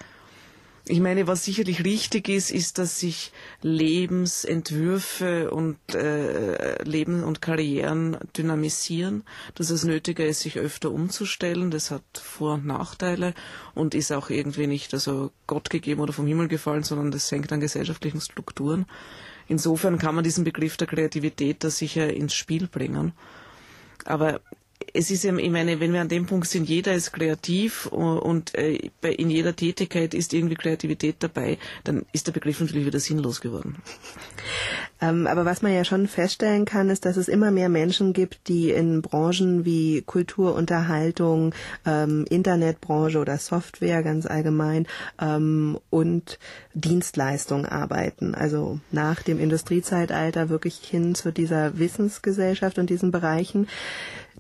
Ich 0.88 1.00
meine, 1.00 1.26
was 1.26 1.44
sicherlich 1.44 1.84
richtig 1.84 2.28
ist, 2.28 2.52
ist, 2.52 2.78
dass 2.78 3.00
sich 3.00 3.32
Lebensentwürfe 3.60 5.50
und 5.50 5.78
äh, 5.92 6.80
Leben 6.84 7.24
und 7.24 7.42
Karrieren 7.42 8.16
dynamisieren, 8.36 9.24
dass 9.56 9.70
es 9.70 9.82
nötiger 9.82 10.24
ist, 10.24 10.40
sich 10.40 10.58
öfter 10.58 10.92
umzustellen. 10.92 11.72
Das 11.72 11.90
hat 11.90 12.04
Vor- 12.14 12.54
und 12.54 12.66
Nachteile 12.66 13.34
und 13.74 13.96
ist 13.96 14.12
auch 14.12 14.30
irgendwie 14.30 14.68
nicht 14.68 14.94
also 14.94 15.32
Gott 15.48 15.70
gegeben 15.70 16.00
oder 16.00 16.12
vom 16.12 16.28
Himmel 16.28 16.46
gefallen, 16.46 16.84
sondern 16.84 17.10
das 17.10 17.32
hängt 17.32 17.52
an 17.52 17.58
gesellschaftlichen 17.58 18.20
Strukturen. 18.20 18.86
Insofern 19.48 19.98
kann 19.98 20.14
man 20.14 20.22
diesen 20.22 20.44
Begriff 20.44 20.76
der 20.76 20.86
Kreativität 20.86 21.64
da 21.64 21.70
sicher 21.70 22.14
ins 22.14 22.34
Spiel 22.34 22.68
bringen. 22.68 23.12
Aber 24.04 24.40
es 24.92 25.10
ist 25.10 25.24
ja, 25.24 25.34
ich 25.36 25.50
meine, 25.50 25.80
wenn 25.80 25.92
wir 25.92 26.00
an 26.00 26.08
dem 26.08 26.26
Punkt 26.26 26.48
sind, 26.48 26.68
jeder 26.68 26.94
ist 26.94 27.12
kreativ 27.12 27.86
und 27.86 28.54
äh, 28.54 28.90
in 29.02 29.30
jeder 29.30 29.54
Tätigkeit 29.54 30.14
ist 30.14 30.34
irgendwie 30.34 30.54
Kreativität 30.54 31.16
dabei, 31.20 31.58
dann 31.84 32.04
ist 32.12 32.26
der 32.26 32.32
Begriff 32.32 32.60
natürlich 32.60 32.86
wieder 32.86 33.00
sinnlos 33.00 33.40
geworden. 33.40 33.76
Ähm, 34.98 35.26
aber 35.26 35.44
was 35.44 35.60
man 35.60 35.74
ja 35.74 35.84
schon 35.84 36.08
feststellen 36.08 36.64
kann, 36.64 36.88
ist, 36.88 37.04
dass 37.04 37.18
es 37.18 37.28
immer 37.28 37.50
mehr 37.50 37.68
Menschen 37.68 38.14
gibt, 38.14 38.48
die 38.48 38.70
in 38.70 39.02
Branchen 39.02 39.66
wie 39.66 40.00
Kultur, 40.00 40.54
Unterhaltung, 40.54 41.54
ähm, 41.84 42.24
Internetbranche 42.30 43.18
oder 43.18 43.36
Software 43.36 44.02
ganz 44.02 44.24
allgemein 44.24 44.86
ähm, 45.20 45.78
und 45.90 46.38
Dienstleistung 46.72 47.66
arbeiten. 47.66 48.34
Also 48.34 48.80
nach 48.90 49.22
dem 49.22 49.38
Industriezeitalter 49.38 50.48
wirklich 50.48 50.76
hin 50.76 51.14
zu 51.14 51.30
dieser 51.30 51.78
Wissensgesellschaft 51.78 52.78
und 52.78 52.88
diesen 52.88 53.10
Bereichen 53.10 53.68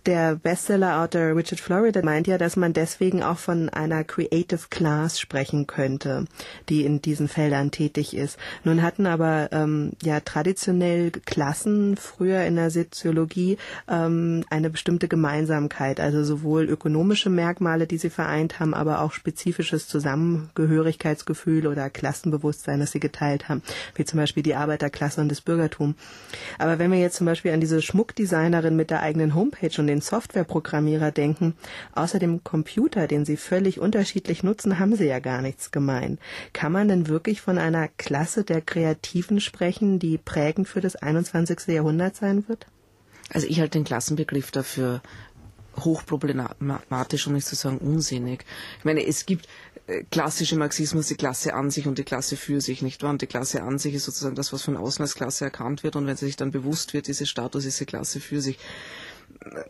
der 0.06 0.36
Bestseller-Autor 0.36 1.36
Richard 1.36 1.60
Florida 1.60 2.00
meint 2.02 2.26
ja, 2.26 2.38
dass 2.38 2.56
man 2.56 2.72
deswegen 2.72 3.22
auch 3.22 3.38
von 3.38 3.68
einer 3.68 4.04
Creative 4.04 4.60
Class 4.70 5.18
sprechen 5.18 5.66
könnte, 5.66 6.26
die 6.68 6.84
in 6.84 7.02
diesen 7.02 7.28
Feldern 7.28 7.72
tätig 7.72 8.16
ist. 8.16 8.38
Nun 8.62 8.82
hatten 8.82 9.06
aber 9.06 9.48
ähm, 9.50 9.92
ja 10.02 10.20
traditionell 10.20 11.10
Klassen 11.10 11.96
früher 11.96 12.44
in 12.44 12.56
der 12.56 12.70
Soziologie 12.70 13.58
ähm, 13.88 14.44
eine 14.48 14.70
bestimmte 14.70 15.08
Gemeinsamkeit, 15.08 15.98
also 15.98 16.22
sowohl 16.22 16.64
ökonomische 16.64 17.30
Merkmale, 17.30 17.86
die 17.86 17.98
sie 17.98 18.10
vereint 18.10 18.60
haben, 18.60 18.74
aber 18.74 19.00
auch 19.00 19.12
spezifisches 19.12 19.88
Zusammengehörigkeitsgefühl 19.88 21.66
oder 21.66 21.90
Klassenbewusstsein, 21.90 22.78
das 22.80 22.92
sie 22.92 23.00
geteilt 23.00 23.48
haben, 23.48 23.62
wie 23.94 24.04
zum 24.04 24.18
Beispiel 24.18 24.44
die 24.44 24.54
Arbeiterklasse 24.54 25.20
und 25.20 25.30
das 25.30 25.40
Bürgertum. 25.40 25.96
Aber 26.58 26.78
wenn 26.78 26.92
wir 26.92 26.98
jetzt 27.00 27.16
zum 27.16 27.26
Beispiel 27.26 27.52
an 27.52 27.60
diese 27.60 27.82
Schmuckdesignerin 27.82 28.76
mit 28.76 28.90
der 28.90 29.02
eigenen 29.02 29.34
Homepage 29.34 29.72
und 29.78 29.88
den 29.88 29.95
den 29.96 30.02
Softwareprogrammierer 30.02 31.10
denken. 31.10 31.54
Außer 31.94 32.18
dem 32.18 32.44
Computer, 32.44 33.06
den 33.06 33.24
sie 33.24 33.36
völlig 33.36 33.80
unterschiedlich 33.80 34.42
nutzen, 34.42 34.78
haben 34.78 34.94
sie 34.94 35.06
ja 35.06 35.18
gar 35.18 35.42
nichts 35.42 35.70
gemein. 35.70 36.18
Kann 36.52 36.72
man 36.72 36.88
denn 36.88 37.08
wirklich 37.08 37.40
von 37.40 37.58
einer 37.58 37.88
Klasse 37.88 38.44
der 38.44 38.60
Kreativen 38.60 39.40
sprechen, 39.40 39.98
die 39.98 40.18
prägend 40.18 40.68
für 40.68 40.80
das 40.80 40.96
21. 40.96 41.66
Jahrhundert 41.68 42.16
sein 42.16 42.48
wird? 42.48 42.66
Also 43.30 43.46
ich 43.46 43.58
halte 43.60 43.78
den 43.78 43.84
Klassenbegriff 43.84 44.50
dafür 44.50 45.02
hochproblematisch, 45.78 47.26
um 47.26 47.34
nicht 47.34 47.46
zu 47.46 47.54
sagen 47.54 47.78
unsinnig. 47.78 48.44
Ich 48.78 48.84
meine, 48.84 49.04
es 49.06 49.26
gibt 49.26 49.46
äh, 49.86 50.04
klassische 50.10 50.56
Marxismus 50.56 51.08
die 51.08 51.16
Klasse 51.16 51.54
an 51.54 51.70
sich 51.70 51.86
und 51.86 51.98
die 51.98 52.04
Klasse 52.04 52.36
für 52.36 52.60
sich, 52.60 52.82
nicht 52.82 53.02
wahr? 53.02 53.10
Und 53.10 53.22
die 53.22 53.26
Klasse 53.26 53.62
an 53.62 53.78
sich 53.78 53.94
ist 53.94 54.04
sozusagen 54.04 54.34
das, 54.34 54.52
was 54.52 54.62
von 54.62 54.76
außen 54.76 55.02
als 55.02 55.14
Klasse 55.14 55.44
erkannt 55.44 55.84
wird 55.84 55.96
und 55.96 56.06
wenn 56.06 56.16
sie 56.16 56.26
sich 56.26 56.36
dann 56.36 56.50
bewusst 56.50 56.94
wird, 56.94 57.06
diese 57.06 57.26
Status 57.26 57.64
ist 57.64 57.78
die 57.78 57.86
Klasse 57.86 58.20
für 58.20 58.40
sich 58.40 58.58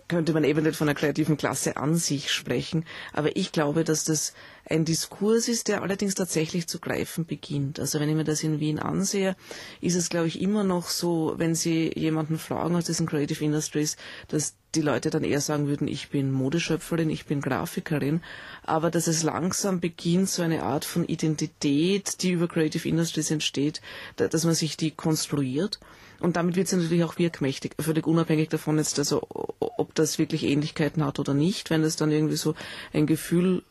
könnte 0.09 0.33
man 0.33 0.45
eben 0.45 0.63
nicht 0.63 0.77
von 0.77 0.89
einer 0.89 0.99
kreativen 0.99 1.37
Klasse 1.37 1.77
an 1.77 1.97
sich 1.97 2.31
sprechen. 2.33 2.85
Aber 3.13 3.37
ich 3.37 3.53
glaube, 3.53 3.85
dass 3.85 4.05
das 4.05 4.33
ein 4.69 4.85
Diskurs 4.85 5.49
ist, 5.49 5.69
der 5.69 5.83
allerdings 5.83 6.15
tatsächlich 6.15 6.67
zu 6.67 6.81
greifen 6.81 7.25
beginnt. 7.25 7.79
Also 7.79 8.01
wenn 8.01 8.09
ich 8.09 8.17
mir 8.17 8.25
das 8.25 8.43
in 8.43 8.61
Wien 8.61 8.79
ansehe, 8.79 9.37
ist 9.81 9.95
es, 9.95 10.09
glaube 10.09 10.27
ich, 10.27 10.41
immer 10.41 10.65
noch 10.65 10.89
so, 10.89 11.35
wenn 11.37 11.55
Sie 11.55 11.93
jemanden 11.95 12.39
fragen 12.39 12.75
aus 12.75 12.85
diesen 12.85 13.07
Creative 13.07 13.45
Industries, 13.45 13.97
dass 14.29 14.55
die 14.75 14.83
Leute 14.83 15.11
dann 15.11 15.25
eher 15.25 15.41
sagen 15.41 15.69
würden, 15.69 15.89
ich 15.89 16.11
bin 16.11 16.33
Modeschöpferin, 16.33 17.09
ich 17.09 17.27
bin 17.27 17.41
Grafikerin, 17.41 18.21
aber 18.65 18.91
dass 18.91 19.07
es 19.07 19.23
langsam 19.23 19.81
beginnt, 19.81 20.29
so 20.29 20.43
eine 20.43 20.65
Art 20.65 20.85
von 20.85 21.07
Identität, 21.07 22.23
die 22.23 22.33
über 22.33 22.49
Creative 22.49 22.87
Industries 22.87 23.31
entsteht, 23.31 23.81
dass 24.17 24.45
man 24.45 24.55
sich 24.55 24.77
die 24.77 24.91
konstruiert 24.91 25.79
und 26.21 26.37
damit 26.37 26.57
wird 26.57 26.69
sie 26.69 26.77
natürlich 26.77 27.05
auch 27.05 27.19
wirkmächtig, 27.19 27.75
völlig 27.79 28.07
unabhängig 28.07 28.49
davon 28.49 28.79
jetzt, 28.79 28.99
also 28.99 29.27
ob 29.59 29.95
das 29.95 30.19
wirklich 30.19 30.45
Ähnlichkeiten 30.45 31.05
hat 31.05 31.19
oder 31.19 31.35
nicht. 31.35 31.71
Wenn 31.71 31.83
es 31.83 31.97
dann 31.97 32.11
irgendwie 32.11 32.37
so 32.37 32.55
ein 32.93 33.07
Gefühl 33.07 33.63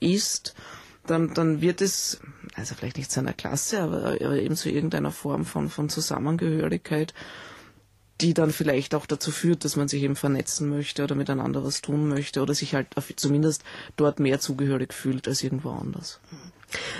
ist, 0.00 0.54
dann, 1.06 1.34
dann 1.34 1.60
wird 1.60 1.80
es, 1.80 2.20
also 2.54 2.74
vielleicht 2.74 2.96
nicht 2.96 3.10
zu 3.10 3.20
einer 3.20 3.32
Klasse, 3.32 3.80
aber, 3.80 4.16
aber 4.20 4.38
eben 4.38 4.56
zu 4.56 4.70
irgendeiner 4.70 5.12
Form 5.12 5.44
von, 5.44 5.68
von 5.68 5.88
Zusammengehörigkeit, 5.88 7.14
die 8.20 8.32
dann 8.32 8.50
vielleicht 8.50 8.94
auch 8.94 9.06
dazu 9.06 9.30
führt, 9.30 9.64
dass 9.64 9.76
man 9.76 9.88
sich 9.88 10.02
eben 10.02 10.16
vernetzen 10.16 10.68
möchte 10.68 11.02
oder 11.02 11.14
miteinander 11.14 11.64
was 11.64 11.82
tun 11.82 12.08
möchte 12.08 12.40
oder 12.42 12.54
sich 12.54 12.74
halt 12.74 12.88
zumindest 13.16 13.64
dort 13.96 14.20
mehr 14.20 14.40
zugehörig 14.40 14.94
fühlt 14.94 15.26
als 15.26 15.42
irgendwo 15.42 15.70
anders. 15.70 16.20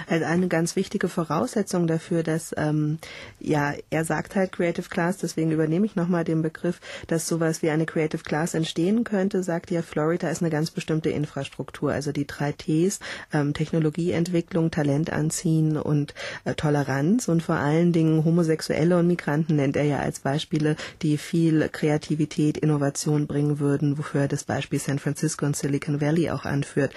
Also 0.08 0.24
eine 0.24 0.48
ganz 0.48 0.76
wichtige 0.76 1.08
Voraussetzung 1.08 1.86
dafür, 1.86 2.22
dass, 2.22 2.54
ähm, 2.56 2.98
ja, 3.40 3.74
er 3.90 4.04
sagt 4.04 4.36
halt 4.36 4.52
Creative 4.52 4.88
Class, 4.88 5.18
deswegen 5.18 5.50
übernehme 5.50 5.86
ich 5.86 5.96
nochmal 5.96 6.24
den 6.24 6.42
Begriff, 6.42 6.80
dass 7.06 7.26
sowas 7.26 7.62
wie 7.62 7.70
eine 7.70 7.86
Creative 7.86 8.22
Class 8.22 8.54
entstehen 8.54 9.04
könnte, 9.04 9.42
sagt 9.42 9.70
ja, 9.70 9.82
Florida 9.82 10.28
ist 10.28 10.42
eine 10.42 10.50
ganz 10.50 10.70
bestimmte 10.70 11.10
Infrastruktur, 11.10 11.92
also 11.92 12.12
die 12.12 12.26
drei 12.26 12.52
Ts, 12.52 13.00
ähm, 13.32 13.54
Technologieentwicklung, 13.54 14.70
Talent 14.70 15.12
anziehen 15.12 15.76
und 15.76 16.14
äh, 16.44 16.54
Toleranz 16.54 17.28
und 17.28 17.42
vor 17.42 17.56
allen 17.56 17.92
Dingen 17.92 18.24
Homosexuelle 18.24 18.98
und 18.98 19.06
Migranten 19.06 19.56
nennt 19.56 19.76
er 19.76 19.84
ja 19.84 19.98
als 19.98 20.20
Beispiele, 20.20 20.76
die 21.02 21.18
viel 21.18 21.68
Kreativität, 21.70 22.58
Innovation 22.58 23.26
bringen 23.26 23.58
würden, 23.58 23.98
wofür 23.98 24.22
er 24.22 24.28
das 24.28 24.44
Beispiel 24.44 24.78
San 24.78 24.98
Francisco 24.98 25.46
und 25.46 25.56
Silicon 25.56 26.00
Valley 26.00 26.30
auch 26.30 26.44
anführt. 26.44 26.92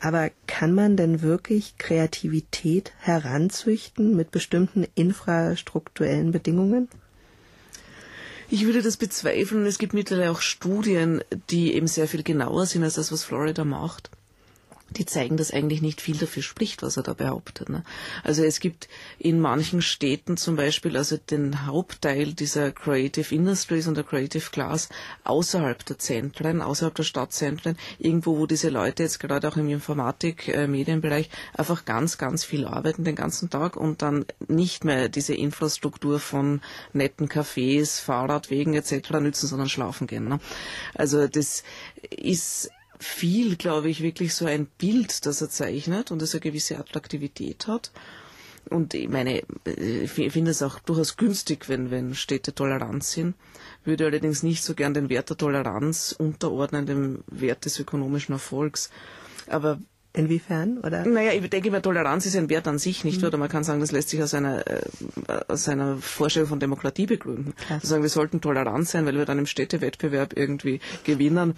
Aber 0.00 0.30
kann 0.46 0.74
man 0.74 0.96
denn 0.96 1.22
wirklich 1.22 1.78
kreativ 1.78 2.17
Kreativität 2.18 2.92
heranzüchten 2.98 4.16
mit 4.16 4.32
bestimmten 4.32 4.86
infrastrukturellen 4.96 6.32
Bedingungen? 6.32 6.88
Ich 8.50 8.64
würde 8.64 8.82
das 8.82 8.96
bezweifeln. 8.96 9.66
Es 9.66 9.78
gibt 9.78 9.94
mittlerweile 9.94 10.30
auch 10.32 10.40
Studien, 10.40 11.22
die 11.50 11.74
eben 11.74 11.86
sehr 11.86 12.08
viel 12.08 12.24
genauer 12.24 12.66
sind 12.66 12.82
als 12.82 12.94
das, 12.94 13.12
was 13.12 13.22
Florida 13.22 13.64
macht 13.64 14.10
die 14.90 15.04
zeigen, 15.04 15.36
dass 15.36 15.50
eigentlich 15.50 15.82
nicht 15.82 16.00
viel 16.00 16.16
dafür 16.16 16.42
spricht, 16.42 16.82
was 16.82 16.96
er 16.96 17.02
da 17.02 17.12
behauptet. 17.12 17.68
Ne? 17.68 17.84
Also 18.24 18.42
es 18.42 18.60
gibt 18.60 18.88
in 19.18 19.40
manchen 19.40 19.82
Städten 19.82 20.36
zum 20.36 20.56
Beispiel 20.56 20.96
also 20.96 21.16
den 21.18 21.66
Hauptteil 21.66 22.32
dieser 22.32 22.72
Creative 22.72 23.34
Industries 23.34 23.86
und 23.86 23.96
der 23.96 24.04
Creative 24.04 24.50
Class 24.50 24.88
außerhalb 25.24 25.84
der 25.84 25.98
Zentren, 25.98 26.62
außerhalb 26.62 26.94
der 26.94 27.02
Stadtzentren, 27.02 27.76
irgendwo, 27.98 28.38
wo 28.38 28.46
diese 28.46 28.70
Leute 28.70 29.02
jetzt 29.02 29.20
gerade 29.20 29.48
auch 29.48 29.56
im 29.56 29.68
Informatik, 29.68 30.48
äh, 30.48 30.68
einfach 31.54 31.84
ganz, 31.84 32.18
ganz 32.18 32.44
viel 32.44 32.64
arbeiten 32.66 33.04
den 33.04 33.14
ganzen 33.14 33.50
Tag 33.50 33.76
und 33.76 34.02
dann 34.02 34.24
nicht 34.46 34.84
mehr 34.84 35.08
diese 35.08 35.34
Infrastruktur 35.34 36.20
von 36.20 36.60
netten 36.92 37.28
Cafés, 37.28 38.00
Fahrradwegen 38.00 38.74
etc. 38.74 39.10
nützen, 39.20 39.46
sondern 39.48 39.68
schlafen 39.68 40.06
gehen. 40.06 40.28
Ne? 40.28 40.40
Also 40.94 41.26
das 41.26 41.62
ist 42.10 42.70
viel, 42.98 43.56
glaube 43.56 43.88
ich, 43.90 44.02
wirklich 44.02 44.34
so 44.34 44.46
ein 44.46 44.66
Bild, 44.66 45.26
das 45.26 45.40
er 45.40 45.50
zeichnet 45.50 46.10
und 46.10 46.22
das 46.22 46.34
eine 46.34 46.40
gewisse 46.40 46.78
Attraktivität 46.78 47.66
hat. 47.66 47.92
Und 48.70 48.92
ich 48.92 49.08
meine, 49.08 49.42
ich 49.64 50.10
finde 50.10 50.50
es 50.50 50.62
auch 50.62 50.78
durchaus 50.80 51.16
günstig, 51.16 51.68
wenn, 51.68 51.90
wenn 51.90 52.14
Städte 52.14 52.54
tolerant 52.54 53.02
sind. 53.02 53.34
Würde 53.84 54.04
allerdings 54.04 54.42
nicht 54.42 54.62
so 54.62 54.74
gern 54.74 54.92
den 54.92 55.08
Wert 55.08 55.30
der 55.30 55.38
Toleranz 55.38 56.14
unterordnen 56.18 56.84
dem 56.84 57.24
Wert 57.28 57.64
des 57.64 57.78
ökonomischen 57.78 58.34
Erfolgs. 58.34 58.90
Aber 59.46 59.78
Inwiefern? 60.14 60.78
Oder? 60.78 61.04
Naja, 61.06 61.32
ich 61.32 61.48
denke 61.48 61.70
mal, 61.70 61.82
Toleranz 61.82 62.24
ist 62.26 62.34
ein 62.34 62.48
Wert 62.48 62.66
an 62.66 62.78
sich, 62.78 63.04
nicht? 63.04 63.20
Mhm. 63.20 63.28
Oder 63.28 63.38
man 63.38 63.48
kann 63.48 63.62
sagen, 63.62 63.80
das 63.80 63.92
lässt 63.92 64.08
sich 64.08 64.22
aus 64.22 64.34
einer, 64.34 64.66
äh, 64.66 64.80
aus 65.48 65.68
einer 65.68 65.98
Vorstellung 65.98 66.48
von 66.48 66.58
Demokratie 66.58 67.06
begründen. 67.06 67.54
Klar. 67.54 67.80
Sagen, 67.82 68.02
wir 68.02 68.10
sollten 68.10 68.40
tolerant 68.40 68.88
sein, 68.88 69.06
weil 69.06 69.16
wir 69.16 69.26
dann 69.26 69.38
im 69.38 69.46
Städtewettbewerb 69.46 70.32
irgendwie 70.34 70.80
gewinnen. 71.04 71.54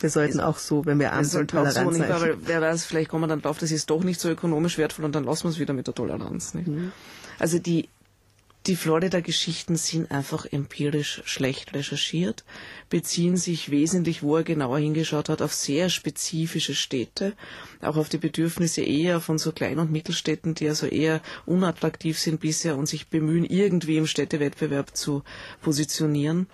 Wir 0.00 0.10
sollten 0.10 0.40
auch 0.40 0.58
so, 0.58 0.86
wenn 0.86 0.98
wir 0.98 1.12
arm 1.12 1.24
sind, 1.24 1.50
tolerant 1.50 1.92
so 1.92 1.98
sein. 1.98 2.12
Aber 2.12 2.36
wer 2.40 2.60
weiß, 2.60 2.84
vielleicht 2.84 3.08
kommen 3.08 3.24
wir 3.24 3.28
dann 3.28 3.42
drauf, 3.42 3.58
das 3.58 3.72
ist 3.72 3.90
doch 3.90 4.04
nicht 4.04 4.20
so 4.20 4.28
ökonomisch 4.28 4.78
wertvoll 4.78 5.04
und 5.04 5.14
dann 5.14 5.24
lassen 5.24 5.44
wir 5.44 5.50
es 5.50 5.58
wieder 5.58 5.74
mit 5.74 5.86
der 5.86 5.94
Toleranz. 5.94 6.54
Mhm. 6.54 6.92
Also 7.38 7.58
die, 7.58 7.88
die 8.66 8.76
Florida-Geschichten 8.76 9.76
sind 9.76 10.10
einfach 10.10 10.44
empirisch 10.44 11.22
schlecht 11.24 11.74
recherchiert, 11.74 12.44
beziehen 12.90 13.36
sich 13.36 13.70
wesentlich, 13.70 14.22
wo 14.22 14.36
er 14.36 14.42
genauer 14.42 14.78
hingeschaut 14.78 15.30
hat, 15.30 15.40
auf 15.42 15.54
sehr 15.54 15.88
spezifische 15.88 16.74
Städte, 16.74 17.32
auch 17.80 17.96
auf 17.96 18.08
die 18.08 18.18
Bedürfnisse 18.18 18.82
eher 18.82 19.20
von 19.20 19.38
so 19.38 19.52
Klein- 19.52 19.78
und 19.78 19.90
Mittelstädten, 19.90 20.54
die 20.54 20.68
also 20.68 20.86
eher 20.86 21.22
unattraktiv 21.46 22.18
sind 22.18 22.40
bisher 22.40 22.76
und 22.76 22.86
sich 22.86 23.08
bemühen, 23.08 23.44
irgendwie 23.44 23.96
im 23.96 24.06
Städtewettbewerb 24.06 24.94
zu 24.94 25.22
positionieren. 25.62 26.46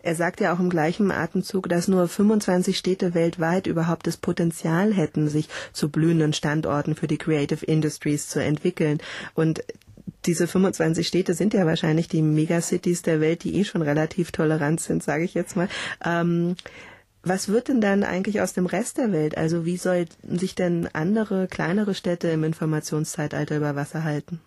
Er 0.00 0.14
sagt 0.14 0.40
ja 0.40 0.54
auch 0.54 0.60
im 0.60 0.70
gleichen 0.70 1.10
Atemzug, 1.10 1.68
dass 1.68 1.88
nur 1.88 2.06
25 2.06 2.78
Städte 2.78 3.14
weltweit 3.14 3.66
überhaupt 3.66 4.06
das 4.06 4.16
Potenzial 4.16 4.94
hätten, 4.94 5.28
sich 5.28 5.48
zu 5.72 5.88
blühenden 5.88 6.32
Standorten 6.32 6.94
für 6.94 7.08
die 7.08 7.18
Creative 7.18 7.64
Industries 7.64 8.28
zu 8.28 8.42
entwickeln. 8.42 8.98
Und 9.34 9.64
diese 10.24 10.46
25 10.46 11.06
Städte 11.06 11.34
sind 11.34 11.52
ja 11.54 11.66
wahrscheinlich 11.66 12.08
die 12.08 12.22
Megacities 12.22 13.02
der 13.02 13.20
Welt, 13.20 13.44
die 13.44 13.56
eh 13.56 13.64
schon 13.64 13.82
relativ 13.82 14.30
tolerant 14.30 14.80
sind, 14.80 15.02
sage 15.02 15.24
ich 15.24 15.34
jetzt 15.34 15.56
mal. 15.56 15.68
Ähm, 16.04 16.56
was 17.22 17.48
wird 17.48 17.68
denn 17.68 17.80
dann 17.80 18.04
eigentlich 18.04 18.40
aus 18.40 18.52
dem 18.52 18.66
Rest 18.66 18.98
der 18.98 19.12
Welt? 19.12 19.36
Also 19.36 19.64
wie 19.64 19.76
sollten 19.76 20.38
sich 20.38 20.54
denn 20.54 20.88
andere, 20.92 21.48
kleinere 21.48 21.94
Städte 21.94 22.28
im 22.28 22.44
Informationszeitalter 22.44 23.56
über 23.56 23.74
Wasser 23.74 24.04
halten? 24.04 24.40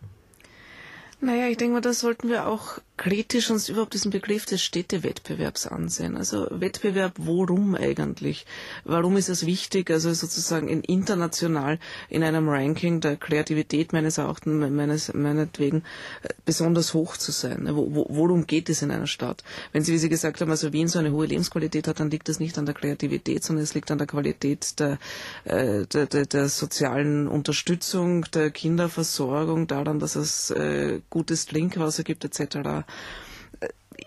Naja, 1.19 1.47
ich 1.47 1.57
denke 1.57 1.73
mal, 1.73 1.81
da 1.81 1.93
sollten 1.93 2.29
wir 2.29 2.47
auch 2.47 2.79
kritisch 3.01 3.49
uns 3.49 3.67
überhaupt 3.67 3.95
diesen 3.95 4.11
Begriff 4.11 4.45
des 4.45 4.61
Städtewettbewerbs 4.61 5.65
ansehen. 5.65 6.15
Also 6.15 6.45
Wettbewerb, 6.51 7.13
worum 7.17 7.73
eigentlich? 7.73 8.45
Warum 8.85 9.17
ist 9.17 9.27
es 9.27 9.47
wichtig, 9.47 9.89
also 9.89 10.13
sozusagen 10.13 10.67
in 10.67 10.81
international 10.81 11.79
in 12.09 12.23
einem 12.23 12.47
Ranking 12.47 12.99
der 13.01 13.15
Kreativität 13.17 13.91
meines 13.91 14.19
Erachtens, 14.19 14.69
meines, 14.69 15.11
meinetwegen, 15.15 15.79
äh, 16.21 16.29
besonders 16.45 16.93
hoch 16.93 17.17
zu 17.17 17.31
sein? 17.31 17.67
Wo, 17.71 18.05
worum 18.07 18.45
geht 18.45 18.69
es 18.69 18.83
in 18.83 18.91
einer 18.91 19.07
Stadt? 19.07 19.43
Wenn 19.71 19.81
Sie, 19.81 19.93
wie 19.93 19.97
Sie 19.97 20.09
gesagt 20.09 20.39
haben, 20.39 20.51
also 20.51 20.71
Wien 20.71 20.87
so 20.87 20.99
eine 20.99 21.11
hohe 21.11 21.25
Lebensqualität 21.25 21.87
hat, 21.87 21.99
dann 21.99 22.11
liegt 22.11 22.29
das 22.29 22.39
nicht 22.39 22.59
an 22.59 22.67
der 22.67 22.75
Kreativität, 22.75 23.43
sondern 23.43 23.63
es 23.63 23.73
liegt 23.73 23.89
an 23.89 23.97
der 23.97 24.05
Qualität 24.05 24.79
der, 24.79 24.99
äh, 25.45 25.87
der, 25.87 26.05
der, 26.05 26.27
der 26.27 26.49
sozialen 26.49 27.27
Unterstützung, 27.27 28.25
der 28.31 28.51
Kinderversorgung, 28.51 29.65
daran, 29.65 29.97
dass 29.97 30.15
es 30.15 30.51
äh, 30.51 30.99
gutes 31.09 31.47
Trinkwasser 31.47 32.03
gibt 32.03 32.25
etc 32.25 32.83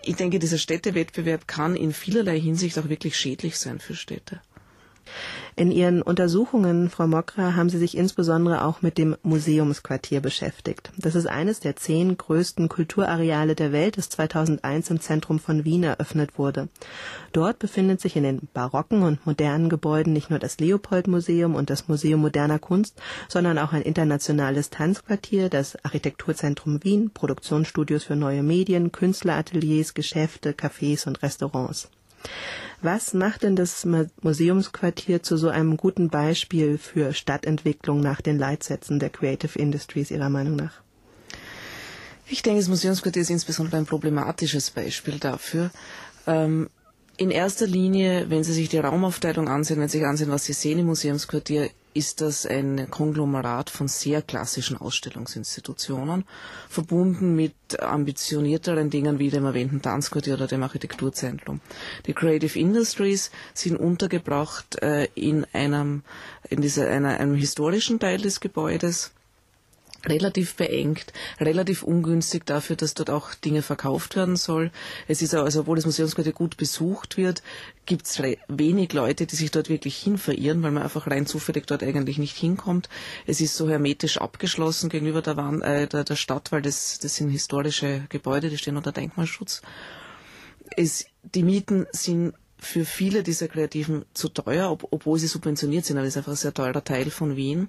ich 0.03 0.15
denke, 0.15 0.39
dieser 0.39 0.57
Städtewettbewerb 0.57 1.47
kann 1.47 1.75
in 1.75 1.93
vielerlei 1.93 2.39
Hinsicht 2.39 2.77
auch 2.77 2.89
wirklich 2.89 3.17
schädlich 3.17 3.57
sein 3.57 3.79
für 3.79 3.95
Städte. 3.95 4.41
In 5.57 5.71
Ihren 5.71 6.01
Untersuchungen, 6.01 6.89
Frau 6.89 7.07
Mokra, 7.07 7.55
haben 7.55 7.69
Sie 7.69 7.77
sich 7.77 7.95
insbesondere 7.95 8.65
auch 8.65 8.81
mit 8.81 8.97
dem 8.97 9.15
Museumsquartier 9.23 10.19
beschäftigt. 10.19 10.91
Das 10.97 11.15
ist 11.15 11.27
eines 11.27 11.61
der 11.61 11.77
zehn 11.77 12.17
größten 12.17 12.67
Kulturareale 12.67 13.55
der 13.55 13.71
Welt, 13.71 13.97
das 13.97 14.09
2001 14.09 14.89
im 14.89 14.99
Zentrum 14.99 15.39
von 15.39 15.63
Wien 15.63 15.83
eröffnet 15.83 16.37
wurde. 16.37 16.67
Dort 17.31 17.57
befindet 17.59 18.01
sich 18.01 18.17
in 18.17 18.23
den 18.23 18.49
barocken 18.53 19.03
und 19.03 19.25
modernen 19.25 19.69
Gebäuden 19.69 20.11
nicht 20.11 20.29
nur 20.29 20.39
das 20.39 20.59
Leopold-Museum 20.59 21.55
und 21.55 21.69
das 21.69 21.87
Museum 21.87 22.19
moderner 22.19 22.59
Kunst, 22.59 23.01
sondern 23.29 23.57
auch 23.57 23.71
ein 23.71 23.81
internationales 23.81 24.71
Tanzquartier, 24.71 25.47
das 25.47 25.77
Architekturzentrum 25.85 26.83
Wien, 26.83 27.11
Produktionsstudios 27.13 28.03
für 28.03 28.17
neue 28.17 28.43
Medien, 28.43 28.91
Künstlerateliers, 28.91 29.93
Geschäfte, 29.93 30.51
Cafés 30.51 31.07
und 31.07 31.23
Restaurants. 31.23 31.89
Was 32.81 33.13
macht 33.13 33.43
denn 33.43 33.55
das 33.55 33.87
Museumsquartier 34.21 35.23
zu 35.23 35.37
so 35.37 35.49
einem 35.49 35.77
guten 35.77 36.09
Beispiel 36.09 36.77
für 36.77 37.13
Stadtentwicklung 37.13 37.99
nach 37.99 38.21
den 38.21 38.37
Leitsätzen 38.37 38.99
der 38.99 39.09
Creative 39.09 39.57
Industries 39.57 40.11
Ihrer 40.11 40.29
Meinung 40.29 40.55
nach? 40.55 40.81
Ich 42.27 42.41
denke, 42.41 42.59
das 42.59 42.69
Museumsquartier 42.69 43.21
ist 43.21 43.29
insbesondere 43.29 43.77
ein 43.77 43.85
problematisches 43.85 44.71
Beispiel 44.71 45.19
dafür. 45.19 45.71
Ähm, 46.27 46.69
in 47.17 47.31
erster 47.31 47.67
Linie, 47.67 48.29
wenn 48.29 48.43
Sie 48.43 48.53
sich 48.53 48.69
die 48.69 48.79
Raumaufteilung 48.79 49.47
ansehen, 49.47 49.79
wenn 49.79 49.89
Sie 49.89 49.99
sich 49.99 50.07
ansehen, 50.07 50.29
was 50.29 50.45
Sie 50.45 50.53
sehen 50.53 50.79
im 50.79 50.87
Museumsquartier, 50.87 51.69
ist 51.95 52.19
das 52.21 52.45
ein 52.45 52.89
Konglomerat 52.91 53.69
von 53.69 53.87
sehr 53.87 54.21
klassischen 54.21 54.75
Ausstellungsinstitutionen, 54.77 56.25
verbunden 56.69 57.35
mit 57.35 57.55
ambitionierteren 57.81 58.89
Dingen 58.89 59.17
wie 59.17 59.29
dem 59.29 59.45
erwähnten 59.45 59.81
Tanzquartier 59.81 60.33
oder 60.35 60.47
dem 60.47 60.61
Architekturzentrum. 60.61 61.61
Die 62.05 62.13
Creative 62.13 62.59
Industries 62.59 63.31
sind 63.53 63.77
untergebracht 63.77 64.81
äh, 64.83 65.05
in 65.15 65.45
einem, 65.53 66.03
in 66.49 66.61
dieser, 66.61 66.87
einer, 66.89 67.17
einem 67.19 67.35
historischen 67.35 67.97
Teil 67.99 68.19
des 68.19 68.41
Gebäudes, 68.41 69.11
relativ 70.05 70.55
beengt, 70.55 71.13
relativ 71.39 71.83
ungünstig 71.83 72.45
dafür, 72.45 72.75
dass 72.75 72.93
dort 72.93 73.09
auch 73.09 73.33
Dinge 73.33 73.61
verkauft 73.61 74.15
werden 74.15 74.35
soll. 74.35 74.71
Es 75.07 75.21
ist 75.21 75.33
also, 75.33 75.61
obwohl 75.61 75.75
das 75.75 75.85
Museumsquartier 75.85 76.33
gut 76.33 76.57
besucht 76.57 77.17
wird, 77.17 77.41
gibt 77.85 78.05
es 78.05 78.21
wenig 78.47 78.93
Leute, 78.93 79.25
die 79.25 79.35
sich 79.35 79.51
dort 79.51 79.69
wirklich 79.69 79.97
hin 79.97 80.17
verirren, 80.17 80.63
weil 80.63 80.71
man 80.71 80.83
einfach 80.83 81.07
rein 81.07 81.25
zufällig 81.25 81.67
dort 81.67 81.83
eigentlich 81.83 82.17
nicht 82.17 82.37
hinkommt. 82.37 82.89
Es 83.25 83.41
ist 83.41 83.55
so 83.55 83.69
hermetisch 83.69 84.17
abgeschlossen 84.17 84.89
gegenüber 84.89 85.21
der, 85.21 85.37
Wand, 85.37 85.63
äh, 85.63 85.87
der, 85.87 86.03
der 86.03 86.15
Stadt, 86.15 86.51
weil 86.51 86.61
das, 86.61 86.99
das 86.99 87.15
sind 87.15 87.29
historische 87.29 88.05
Gebäude, 88.09 88.49
die 88.49 88.57
stehen 88.57 88.77
unter 88.77 88.91
Denkmalschutz. 88.91 89.61
Es, 90.75 91.05
die 91.23 91.43
Mieten 91.43 91.85
sind 91.91 92.33
für 92.57 92.85
viele 92.85 93.21
dieser 93.21 93.47
Kreativen 93.47 94.05
zu 94.13 94.29
teuer, 94.29 94.71
ob, 94.71 94.87
obwohl 94.91 95.19
sie 95.19 95.27
subventioniert 95.27 95.85
sind, 95.85 95.97
aber 95.97 96.07
es 96.07 96.13
ist 96.13 96.17
einfach 96.17 96.31
ein 96.31 96.37
sehr 96.37 96.53
teurer 96.53 96.83
Teil 96.83 97.09
von 97.09 97.35
Wien. 97.35 97.67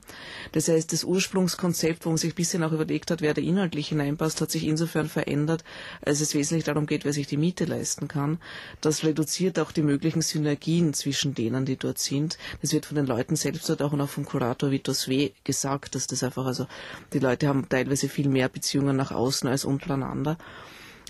Das 0.53 0.68
heißt, 0.68 0.92
das 0.92 1.05
Ursprungskonzept, 1.05 2.07
wo 2.07 2.11
man 2.11 2.18
sich 2.18 2.33
ein 2.33 2.37
bisschen 2.37 2.62
auch 2.62 2.72
überlegt 2.72 3.11
hat, 3.11 3.20
wer 3.20 3.35
da 3.35 3.42
inhaltlich 3.42 3.88
hineinpasst, 3.88 4.40
hat 4.40 4.51
sich 4.51 4.64
insofern 4.64 5.09
verändert, 5.09 5.64
als 6.03 6.20
es 6.20 6.35
wesentlich 6.35 6.64
darum 6.64 6.87
geht, 6.87 7.05
wer 7.05 7.12
sich 7.12 7.27
die 7.27 7.37
Miete 7.37 7.64
leisten 7.64 8.09
kann. 8.09 8.38
Das 8.81 9.05
reduziert 9.05 9.59
auch 9.59 9.72
die 9.72 9.83
möglichen 9.83 10.22
Synergien 10.22 10.94
zwischen 10.94 11.35
denen, 11.35 11.66
die 11.66 11.77
dort 11.77 11.99
sind. 11.99 12.38
Das 12.62 12.72
wird 12.72 12.87
von 12.87 12.96
den 12.96 13.07
Leuten 13.07 13.37
selbst 13.37 13.68
dort 13.68 13.83
auch 13.83 13.92
und 13.92 14.01
auch 14.01 14.09
vom 14.09 14.25
Kurator 14.25 14.70
Vitos 14.70 15.09
W. 15.09 15.33
gesagt, 15.44 15.94
dass 15.94 16.07
das 16.07 16.22
einfach, 16.22 16.46
also 16.46 16.66
die 17.12 17.18
Leute 17.18 17.49
haben 17.49 17.68
teilweise 17.68 18.09
viel 18.09 18.29
mehr 18.29 18.49
Beziehungen 18.49 18.96
nach 18.96 19.11
außen 19.11 19.49
als 19.49 19.64
untereinander. 19.64 20.38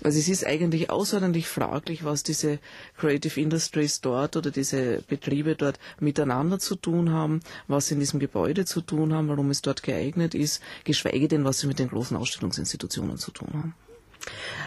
Also 0.03 0.19
es 0.19 0.29
ist 0.29 0.45
eigentlich 0.45 0.91
außerordentlich 0.91 1.47
fraglich, 1.47 2.03
was 2.03 2.21
diese 2.21 2.59
Creative 2.97 3.41
Industries 3.41 3.99
dort 3.99 4.35
oder 4.35 4.51
diese 4.51 5.01
Betriebe 5.07 5.55
dort 5.55 5.79
miteinander 5.99 6.59
zu 6.59 6.75
tun 6.75 7.11
haben, 7.11 7.39
was 7.67 7.87
sie 7.87 7.95
in 7.95 7.99
diesem 7.99 8.19
Gebäude 8.19 8.65
zu 8.65 8.81
tun 8.81 9.13
haben, 9.13 9.27
warum 9.27 9.49
es 9.49 9.63
dort 9.63 9.81
geeignet 9.81 10.35
ist, 10.35 10.61
geschweige 10.83 11.27
denn, 11.27 11.45
was 11.45 11.59
sie 11.59 11.67
mit 11.67 11.79
den 11.79 11.89
großen 11.89 12.15
Ausstellungsinstitutionen 12.15 13.17
zu 13.17 13.31
tun 13.31 13.49
haben. 13.53 13.73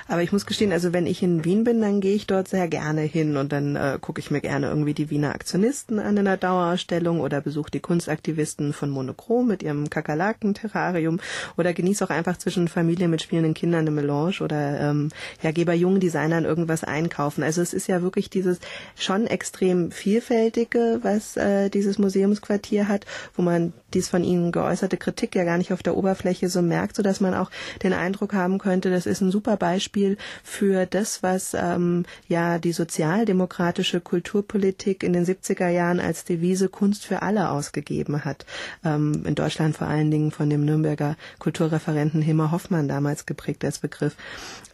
Aber 0.09 0.23
ich 0.23 0.33
muss 0.33 0.47
gestehen, 0.47 0.73
also 0.73 0.93
wenn 0.93 1.07
ich 1.07 1.23
in 1.23 1.45
Wien 1.45 1.65
bin, 1.65 1.81
dann 1.81 2.01
gehe 2.01 2.15
ich 2.15 2.27
dort 2.27 2.49
sehr 2.49 2.67
gerne 2.69 3.03
hin 3.03 3.37
und 3.37 3.53
dann 3.53 3.77
äh, 3.77 3.99
gucke 4.01 4.21
ich 4.21 4.31
mir 4.31 4.41
gerne 4.41 4.69
irgendwie 4.69 4.95
die 4.95 5.09
Wiener 5.11 5.35
Aktionisten 5.35 6.01
an 6.01 6.17
in 6.17 6.25
der 6.25 6.37
Dauerausstellung 6.37 7.21
oder 7.21 7.41
besuche 7.41 7.71
die 7.71 7.81
Kunstaktivisten 7.81 8.73
von 8.73 8.91
Monochrom 8.91 9.47
mit 9.47 9.63
ihrem 9.63 9.89
Kakerlaken-Terrarium 9.89 11.21
oder 11.57 11.73
genieße 11.73 12.05
auch 12.05 12.11
einfach 12.11 12.39
zwischen 12.39 12.69
Familie 12.69 13.09
mit 13.09 13.23
spielenden 13.23 13.55
Kindern 13.55 13.81
eine 13.81 13.93
Melange 13.93 14.41
oder 14.41 14.81
ähm, 14.81 15.11
ja, 15.43 15.53
gehe 15.53 15.65
bei 15.65 15.75
jungen 15.75 16.01
Designern 16.01 16.45
irgendwas 16.45 16.83
einkaufen. 16.83 17.43
Also 17.45 17.63
es 17.63 17.73
ist 17.73 17.87
ja 17.87 18.03
wirklich 18.03 18.31
dieses 18.31 18.59
schon 18.97 19.27
extrem 19.27 19.93
vielfältige, 19.93 20.99
was 21.03 21.37
äh, 21.37 21.71
dieses 21.71 21.99
Museumsquartier 21.99 22.89
hat, 22.89 23.07
wo 23.37 23.43
man 23.43 23.73
dies 23.95 24.09
von 24.09 24.25
Ihnen 24.25 24.53
geäußerte 24.53 24.97
Kritik 24.97 25.35
ja 25.35 25.45
gar 25.45 25.59
nicht 25.59 25.73
auf 25.73 25.83
der 25.83 25.97
Oberfläche 25.97 26.49
so 26.49 26.63
merkt, 26.63 26.97
so 26.97 27.03
dass 27.03 27.21
man 27.21 27.35
auch 27.35 27.51
den 27.83 27.93
Eindruck 27.93 28.33
haben 28.33 28.59
könnte, 28.59 28.91
das 28.91 29.07
ist 29.07 29.21
ein 29.21 29.31
super 29.31 29.50
Beispiel 29.57 30.17
für 30.43 30.87
das, 30.87 31.23
was 31.23 31.55
ähm, 31.55 32.05
ja 32.29 32.59
die 32.59 32.73
sozialdemokratische 32.73 34.01
Kulturpolitik 34.01 35.03
in 35.03 35.13
den 35.13 35.25
70er 35.25 35.69
Jahren 35.69 36.01
als 36.01 36.25
Devise 36.25 36.69
Kunst 36.69 37.07
für 37.07 37.23
alle 37.23 37.51
ausgegeben 37.51 38.25
hat. 38.25 38.47
Ähm, 38.85 39.25
in 39.27 39.35
Deutschland 39.35 39.77
vor 39.77 39.87
allen 39.87 40.11
Dingen 40.11 40.31
von 40.31 40.51
dem 40.51 40.65
Nürnberger 40.65 41.17
Kulturreferenten 41.39 42.23
Hilmar 42.23 42.51
Hoffmann 42.51 42.89
damals 42.89 43.27
geprägt 43.27 43.65
als 43.65 43.79
Begriff. 43.79 44.17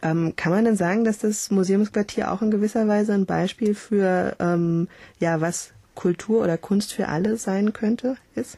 Ähm, 0.01 0.35
kann 0.35 0.51
man 0.51 0.65
denn 0.65 0.77
sagen, 0.77 1.03
dass 1.03 1.19
das 1.19 1.51
Museumsquartier 1.51 2.31
auch 2.31 2.41
in 2.41 2.51
gewisser 2.51 2.87
Weise 2.87 3.13
ein 3.13 3.25
Beispiel 3.25 3.75
für 3.75 4.35
ähm, 4.39 4.87
ja 5.19 5.41
was 5.41 5.71
Kultur 5.95 6.43
oder 6.43 6.57
Kunst 6.57 6.93
für 6.93 7.07
alle 7.07 7.37
sein 7.37 7.73
könnte, 7.73 8.17
ist? 8.35 8.57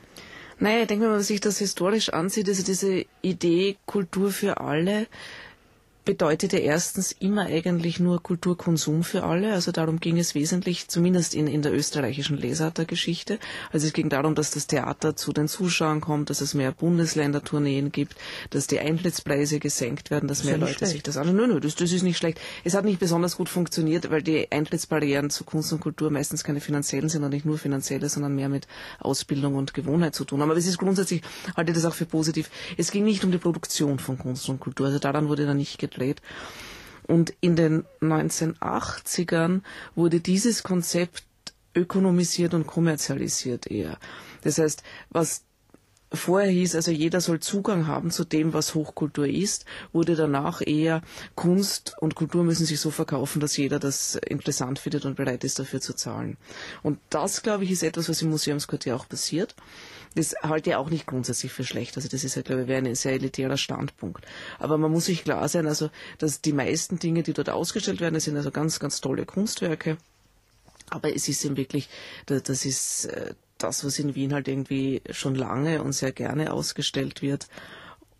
Naja, 0.60 0.82
ich 0.82 0.88
denke, 0.88 1.06
wenn 1.06 1.12
man 1.12 1.22
sich 1.22 1.40
das 1.40 1.58
historisch 1.58 2.10
ansieht, 2.12 2.50
also 2.50 2.64
diese 2.64 3.06
Idee 3.22 3.78
Kultur 3.86 4.30
für 4.32 4.60
alle, 4.60 5.08
bedeutete 6.10 6.58
erstens 6.58 7.12
immer 7.12 7.46
eigentlich 7.46 8.00
nur 8.00 8.24
Kulturkonsum 8.24 9.04
für 9.04 9.22
alle. 9.22 9.54
Also 9.54 9.72
darum 9.72 10.00
ging 10.00 10.18
es 10.18 10.34
wesentlich, 10.34 10.88
zumindest 10.88 11.36
in, 11.36 11.46
in 11.46 11.62
der 11.62 11.72
österreichischen 11.72 12.36
Lesartergeschichte. 12.36 13.38
Also 13.72 13.86
es 13.86 13.94
ging 13.94 14.10
darum, 14.10 14.34
dass 14.34 14.50
das 14.50 14.66
Theater 14.66 15.16
zu 15.16 15.34
den 15.34 15.48
Zuschauern 15.48 16.02
kommt, 16.02 16.32
dass 16.32 16.42
es 16.42 16.56
mehr 16.56 16.72
Bundesländertourneen 16.72 17.92
gibt, 17.92 18.16
dass 18.50 18.66
die 18.66 18.80
Eintrittspreise 18.80 19.60
gesenkt 19.60 20.10
werden, 20.10 20.28
dass 20.28 20.40
das 20.40 20.48
mehr 20.48 20.58
Leute 20.58 20.80
schlecht. 20.80 20.94
sich 20.94 21.04
das 21.04 21.16
anschauen. 21.16 21.36
Nö, 21.36 21.46
nö, 21.46 21.60
das, 21.60 21.76
das 21.76 21.92
ist 21.92 22.02
nicht 22.02 22.18
schlecht. 22.18 22.42
Es 22.64 22.74
hat 22.74 22.86
nicht 22.86 23.00
besonders 23.00 23.38
gut 23.38 23.48
funktioniert, 23.48 24.10
weil 24.10 24.24
die 24.24 24.52
Eintrittsbarrieren 24.52 25.30
zu 25.30 25.44
Kunst 25.44 25.72
und 25.74 25.80
Kultur 25.80 26.10
meistens 26.10 26.44
keine 26.44 26.60
finanziellen 26.60 27.10
sind 27.10 27.24
und 27.24 27.30
nicht 27.30 27.46
nur 27.46 27.60
finanzielle, 27.60 28.10
sondern 28.10 28.34
mehr 28.34 28.50
mit 28.50 28.66
Ausbildung 28.98 29.54
und 29.54 29.76
Gewohnheit 29.76 30.16
zu 30.16 30.26
tun 30.26 30.42
haben. 30.42 30.50
Aber 30.50 30.58
es 30.58 30.66
ist 30.66 30.80
grundsätzlich, 30.80 31.22
halte 31.56 31.70
ich 31.70 31.78
das 31.78 31.86
auch 31.86 31.94
für 31.94 32.08
positiv. 32.08 32.50
Es 32.78 32.90
ging 32.90 33.04
nicht 33.04 33.24
um 33.24 33.32
die 33.32 33.38
Produktion 33.38 34.00
von 34.00 34.18
Kunst 34.18 34.50
und 34.50 34.60
Kultur. 34.60 34.88
Also 34.88 34.98
daran 34.98 35.30
wurde 35.30 35.46
da 35.46 35.54
nicht 35.54 35.78
gedreht 35.78 35.99
gedreht. 36.00 36.22
Und 37.04 37.34
in 37.42 37.56
den 37.56 37.86
1980ern 38.02 39.62
wurde 39.96 40.20
dieses 40.20 40.64
Konzept 40.64 41.24
ökonomisiert 41.76 42.54
und 42.54 42.68
kommerzialisiert 42.68 43.68
eher. 43.68 43.98
Das 44.42 44.58
heißt, 44.58 44.84
was 45.10 45.44
vorher 46.12 46.52
hieß, 46.52 46.76
also 46.76 46.92
jeder 46.92 47.22
soll 47.22 47.40
Zugang 47.40 47.88
haben 47.88 48.12
zu 48.12 48.26
dem, 48.26 48.54
was 48.54 48.74
Hochkultur 48.74 49.28
ist, 49.28 49.66
wurde 49.94 50.16
danach 50.16 50.62
eher 50.66 51.02
Kunst 51.36 51.96
und 52.00 52.16
Kultur 52.16 52.44
müssen 52.44 52.66
sich 52.66 52.80
so 52.80 52.92
verkaufen, 52.92 53.40
dass 53.40 53.58
jeder 53.58 53.80
das 53.80 54.16
interessant 54.16 54.80
findet 54.80 55.06
und 55.06 55.16
bereit 55.16 55.44
ist, 55.44 55.60
dafür 55.60 55.82
zu 55.82 55.94
zahlen. 55.94 56.38
Und 56.82 57.00
das, 57.10 57.44
glaube 57.44 57.64
ich, 57.64 57.72
ist 57.72 57.84
etwas, 57.84 58.10
was 58.10 58.22
im 58.22 58.30
Museumsquartier 58.30 58.96
auch 58.96 59.08
passiert. 59.08 59.56
Das 60.16 60.36
halte 60.42 60.72
ich 60.72 60.76
auch 60.76 60.90
nicht 60.90 61.06
grundsätzlich 61.06 61.52
für 61.52 61.64
schlecht. 61.64 61.96
Also 61.96 62.10
das 62.10 62.24
ist 62.24 62.36
ja, 62.36 62.42
glaube 62.42 62.64
ich, 62.64 62.72
ein 62.72 62.96
sehr 62.96 63.14
elitärer 63.14 63.58
Standpunkt. 63.58 64.26
Aber 64.58 64.78
man 64.78 64.92
muss 64.92 65.06
sich 65.06 65.24
klar 65.24 65.48
sein, 65.48 65.68
also, 65.68 65.90
dass 66.18 66.42
die 66.42 66.54
meisten 66.54 67.00
Dinge, 67.00 67.24
die 67.24 67.34
dort 67.34 67.50
ausgestellt 67.50 68.02
werden, 68.02 68.16
das 68.16 68.24
sind 68.24 68.36
also 68.38 68.52
ganz, 68.52 68.80
ganz 68.80 69.02
tolle 69.02 69.26
Kunstwerke. 69.26 69.98
Aber 70.90 71.16
es 71.16 71.28
ist 71.28 71.46
eben 71.46 71.58
wirklich, 71.58 71.90
das 72.26 72.66
ist 72.66 73.06
äh, 73.06 73.34
das, 73.60 73.86
was 73.86 74.00
in 74.00 74.16
Wien 74.16 74.34
halt 74.34 74.48
irgendwie 74.48 75.02
schon 75.12 75.36
lange 75.36 75.84
und 75.84 75.94
sehr 75.94 76.12
gerne 76.12 76.52
ausgestellt 76.52 77.22
wird. 77.22 77.48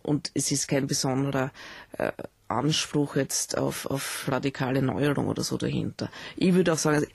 Und 0.02 0.30
es 0.34 0.50
ist 0.50 0.68
kein 0.68 0.86
besonderer 0.86 1.50
äh, 1.98 2.12
Anspruch 2.48 3.16
jetzt 3.16 3.56
auf, 3.56 3.86
auf 3.86 4.26
radikale 4.28 4.82
Neuerung 4.82 5.28
oder 5.28 5.42
so 5.42 5.56
dahinter. 5.56 6.10
Ich 6.36 6.54
würde 6.54 6.72
auch 6.72 6.78
sagen, 6.78 7.06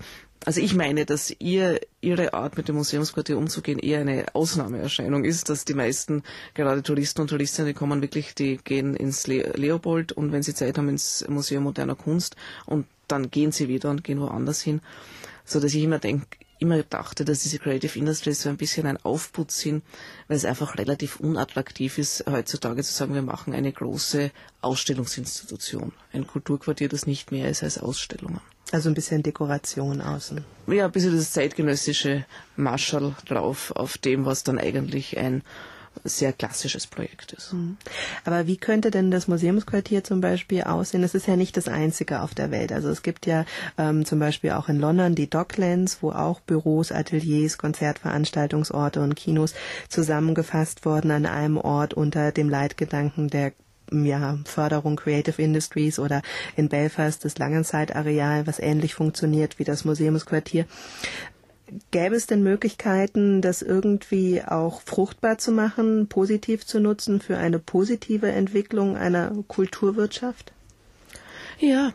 also 0.44 0.62
ich 0.62 0.76
meine, 0.76 1.06
dass 1.06 1.34
ihr, 1.40 1.80
ihre 2.02 2.34
Art 2.34 2.58
mit 2.58 2.68
dem 2.68 2.76
Museumsquartier 2.76 3.38
umzugehen 3.38 3.80
eher 3.80 4.02
eine 4.02 4.26
Ausnahmeerscheinung 4.34 5.24
ist, 5.24 5.50
dass 5.50 5.66
die 5.66 5.74
meisten, 5.74 6.24
gerade 6.54 6.84
Touristen 6.84 7.22
und 7.22 7.30
Touristinnen, 7.30 7.68
die 7.68 7.74
kommen 7.74 8.02
wirklich, 8.02 8.36
die 8.36 8.58
gehen 8.58 8.96
ins 8.96 9.26
Le 9.28 9.54
Leopold 9.56 10.12
und 10.12 10.32
wenn 10.32 10.44
sie 10.44 10.54
Zeit 10.54 10.78
haben 10.78 10.90
ins 10.90 11.26
Museum 11.28 11.64
moderner 11.64 11.96
Kunst 11.96 12.36
und 12.66 12.86
dann 13.08 13.32
gehen 13.32 13.52
sie 13.52 13.68
wieder 13.68 13.90
und 13.90 14.04
gehen 14.04 14.20
woanders 14.20 14.62
hin. 14.62 14.82
So 15.46 15.60
dass 15.60 15.74
ich 15.74 15.84
immer 15.84 16.00
denke, 16.00 16.28
immer 16.60 16.84
dachte, 16.84 17.26
dass 17.26 17.44
diese 17.44 17.60
Creative 17.60 17.98
Industries 17.98 18.42
so 18.42 18.50
ein 18.50 18.58
bisschen 18.58 18.88
ein 18.88 18.98
Aufputz 19.04 19.60
sind, 19.60 19.84
weil 20.28 20.38
es 20.38 20.46
einfach 20.46 20.78
relativ 20.78 21.20
unattraktiv 21.20 21.98
ist, 21.98 22.26
heutzutage 22.30 22.84
zu 22.84 22.94
sagen, 22.94 23.14
wir 23.14 23.22
machen 23.22 23.54
eine 23.54 23.72
große 23.72 24.32
Ausstellungsinstitution. 24.62 25.92
Ein 26.14 26.28
Kulturquartier, 26.28 26.90
das 26.90 27.08
nicht 27.08 27.32
mehr 27.32 27.50
ist 27.50 27.64
als 27.64 27.78
Ausstellungen. 27.78 28.42
Also 28.72 28.90
ein 28.90 28.96
bisschen 28.96 29.22
Dekoration 29.22 30.02
außen. 30.02 30.44
Ja, 30.68 30.86
ein 30.86 30.92
bisschen 30.92 31.16
das 31.16 31.32
zeitgenössische 31.32 32.26
Marschall 32.56 33.16
drauf, 33.28 33.72
auf 33.72 33.98
dem, 33.98 34.26
was 34.26 34.44
dann 34.44 34.58
eigentlich 34.58 35.18
ein 35.18 35.44
sehr 36.04 36.34
klassisches 36.34 36.88
Projekt 36.88 37.34
ist. 37.34 37.54
Mhm. 37.54 37.78
Aber 38.24 38.48
wie 38.48 38.58
könnte 38.58 38.92
denn 38.92 39.12
das 39.12 39.28
Museumsquartier 39.28 40.04
zum 40.04 40.22
Beispiel 40.22 40.64
aussehen? 40.64 41.04
Es 41.04 41.16
ist 41.16 41.28
ja 41.28 41.36
nicht 41.36 41.58
das 41.58 41.68
einzige 41.68 42.22
auf 42.22 42.34
der 42.34 42.52
Welt. 42.52 42.72
Also 42.72 42.90
es 42.90 43.04
gibt 43.04 43.26
ja 43.26 43.46
ähm, 43.78 44.06
zum 44.06 44.20
Beispiel 44.20 44.52
auch 44.52 44.70
in 44.70 44.80
London 44.80 45.16
die 45.16 45.30
Docklands, 45.30 46.00
wo 46.02 46.12
auch 46.12 46.40
Büros, 46.42 46.92
Ateliers, 46.92 47.58
Konzertveranstaltungsorte 47.58 49.02
und 49.02 49.16
Kinos 49.16 49.54
zusammengefasst 49.90 50.86
wurden 50.86 51.12
an 51.12 51.26
einem 51.26 51.58
Ort 51.58 51.94
unter 51.94 52.32
dem 52.32 52.50
Leitgedanken 52.50 53.30
der 53.30 53.54
ja, 53.92 54.38
Förderung 54.46 54.96
Creative 54.96 55.42
Industries 55.42 56.00
oder 56.00 56.22
in 56.56 56.70
Belfast 56.70 57.24
das 57.24 57.38
Langenzeit-Areal, 57.38 58.48
was 58.48 58.60
ähnlich 58.60 58.96
funktioniert 58.96 59.60
wie 59.60 59.64
das 59.64 59.86
Museumsquartier. 59.86 60.66
Gäbe 61.92 62.16
es 62.16 62.28
denn 62.28 62.44
Möglichkeiten, 62.44 63.42
das 63.42 63.62
irgendwie 63.62 64.44
auch 64.44 64.82
fruchtbar 64.82 65.38
zu 65.38 65.52
machen, 65.52 66.08
positiv 66.08 66.66
zu 66.66 66.80
nutzen 66.80 67.22
für 67.22 67.38
eine 67.38 67.60
positive 67.60 68.32
Entwicklung 68.32 68.98
einer 68.98 69.32
Kulturwirtschaft? 69.48 70.54
Ja, 71.60 71.94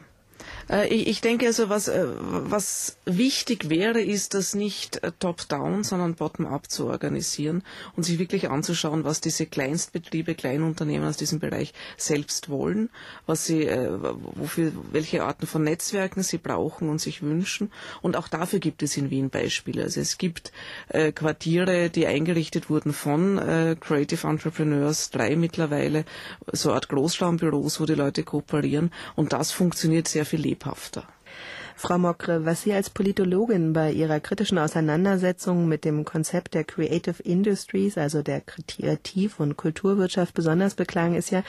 ich, 0.89 1.09
ich 1.09 1.21
denke 1.21 1.47
also, 1.47 1.69
was, 1.69 1.89
äh, 1.89 2.07
was 2.19 2.97
wichtig 3.05 3.69
wäre, 3.71 4.01
ist, 4.01 4.35
das 4.35 4.55
nicht 4.55 5.03
äh, 5.03 5.13
top-down, 5.19 5.85
sondern 5.85 6.15
bottom-up 6.15 6.71
zu 6.71 6.87
organisieren 6.87 7.63
und 7.97 8.05
sich 8.05 8.19
wirklich 8.19 8.51
anzuschauen, 8.51 9.05
was 9.05 9.21
diese 9.21 9.47
Kleinstbetriebe, 9.47 10.35
Kleinunternehmen 10.35 11.09
aus 11.09 11.17
diesem 11.17 11.41
Bereich 11.41 11.73
selbst 11.97 12.49
wollen, 12.49 12.91
was 13.27 13.47
sie, 13.47 13.69
wofür, 14.35 14.73
welche 14.93 15.25
Arten 15.25 15.47
von 15.47 15.63
Netzwerken 15.65 16.23
sie 16.23 16.39
brauchen 16.39 16.89
und 16.89 17.01
sich 17.01 17.23
wünschen. 17.23 17.73
Und 18.03 18.17
auch 18.17 18.29
dafür 18.29 18.59
gibt 18.59 18.83
es 18.83 18.97
in 18.97 19.11
Wien 19.11 19.31
Beispiele. 19.31 19.83
Also 19.83 20.01
es 20.01 20.19
gibt 20.19 20.53
äh, 20.89 21.13
Quartiere, 21.13 21.91
die 21.91 22.07
eingerichtet 22.07 22.71
wurden 22.71 22.93
von 22.93 23.39
äh, 23.39 23.77
Creative 23.79 24.27
Entrepreneurs, 24.27 25.11
drei 25.11 25.37
mittlerweile, 25.37 26.05
so 26.53 26.69
eine 26.71 26.77
Art 26.77 26.89
Großraumbüros, 26.89 27.81
wo 27.81 27.87
die 27.87 27.95
Leute 27.95 28.23
kooperieren. 28.23 28.93
Und 29.17 29.33
das 29.33 29.53
funktioniert 29.53 30.09
sehr 30.09 30.27
viel 30.27 30.41
lebhafter. 30.61 31.05
Frau 31.77 31.97
Mokre, 31.97 32.45
was 32.45 32.61
Sie 32.61 32.75
als 32.75 32.91
Politologin 32.91 33.73
bei 33.73 33.91
Ihrer 33.91 34.21
kritischen 34.21 34.59
Auseinandersetzung 34.59 35.67
mit 35.67 35.87
dem 35.87 36.05
Konzept 36.05 36.53
der 36.53 36.65
Creative 36.65 37.23
Industries, 37.23 37.97
also 37.97 38.21
der 38.21 38.43
Kreativ- 38.43 39.41
und 39.41 39.57
Kulturwirtschaft 39.57 40.35
besonders 40.35 40.75
beklagen, 40.75 41.15
ist 41.15 41.31
ja, 41.31 41.43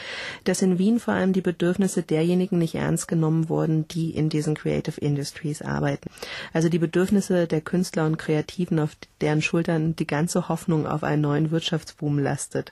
dass 0.46 0.62
in 0.62 0.80
Wien 0.80 1.02
vor 1.02 1.16
allem 1.16 1.34
die 1.34 1.42
Bedürfnisse 1.42 2.02
derjenigen 2.02 2.60
nicht 2.60 2.76
ernst 2.76 3.10
genommen 3.10 3.50
wurden, 3.50 3.90
die 3.90 4.12
in 4.12 4.30
diesen 4.30 4.56
Creative 4.56 5.02
Industries 5.02 5.62
arbeiten. 5.62 6.10
Also 6.54 6.70
die 6.70 6.80
Bedürfnisse 6.80 7.46
der 7.46 7.60
Künstler 7.60 8.06
und 8.06 8.18
Kreativen, 8.18 8.80
auf 8.80 8.92
deren 9.20 9.42
Schultern 9.42 9.98
die 9.98 10.08
ganze 10.08 10.48
Hoffnung 10.48 10.88
auf 10.88 11.04
einen 11.04 11.24
neuen 11.24 11.52
Wirtschaftsboom 11.52 12.20
lastet. 12.20 12.72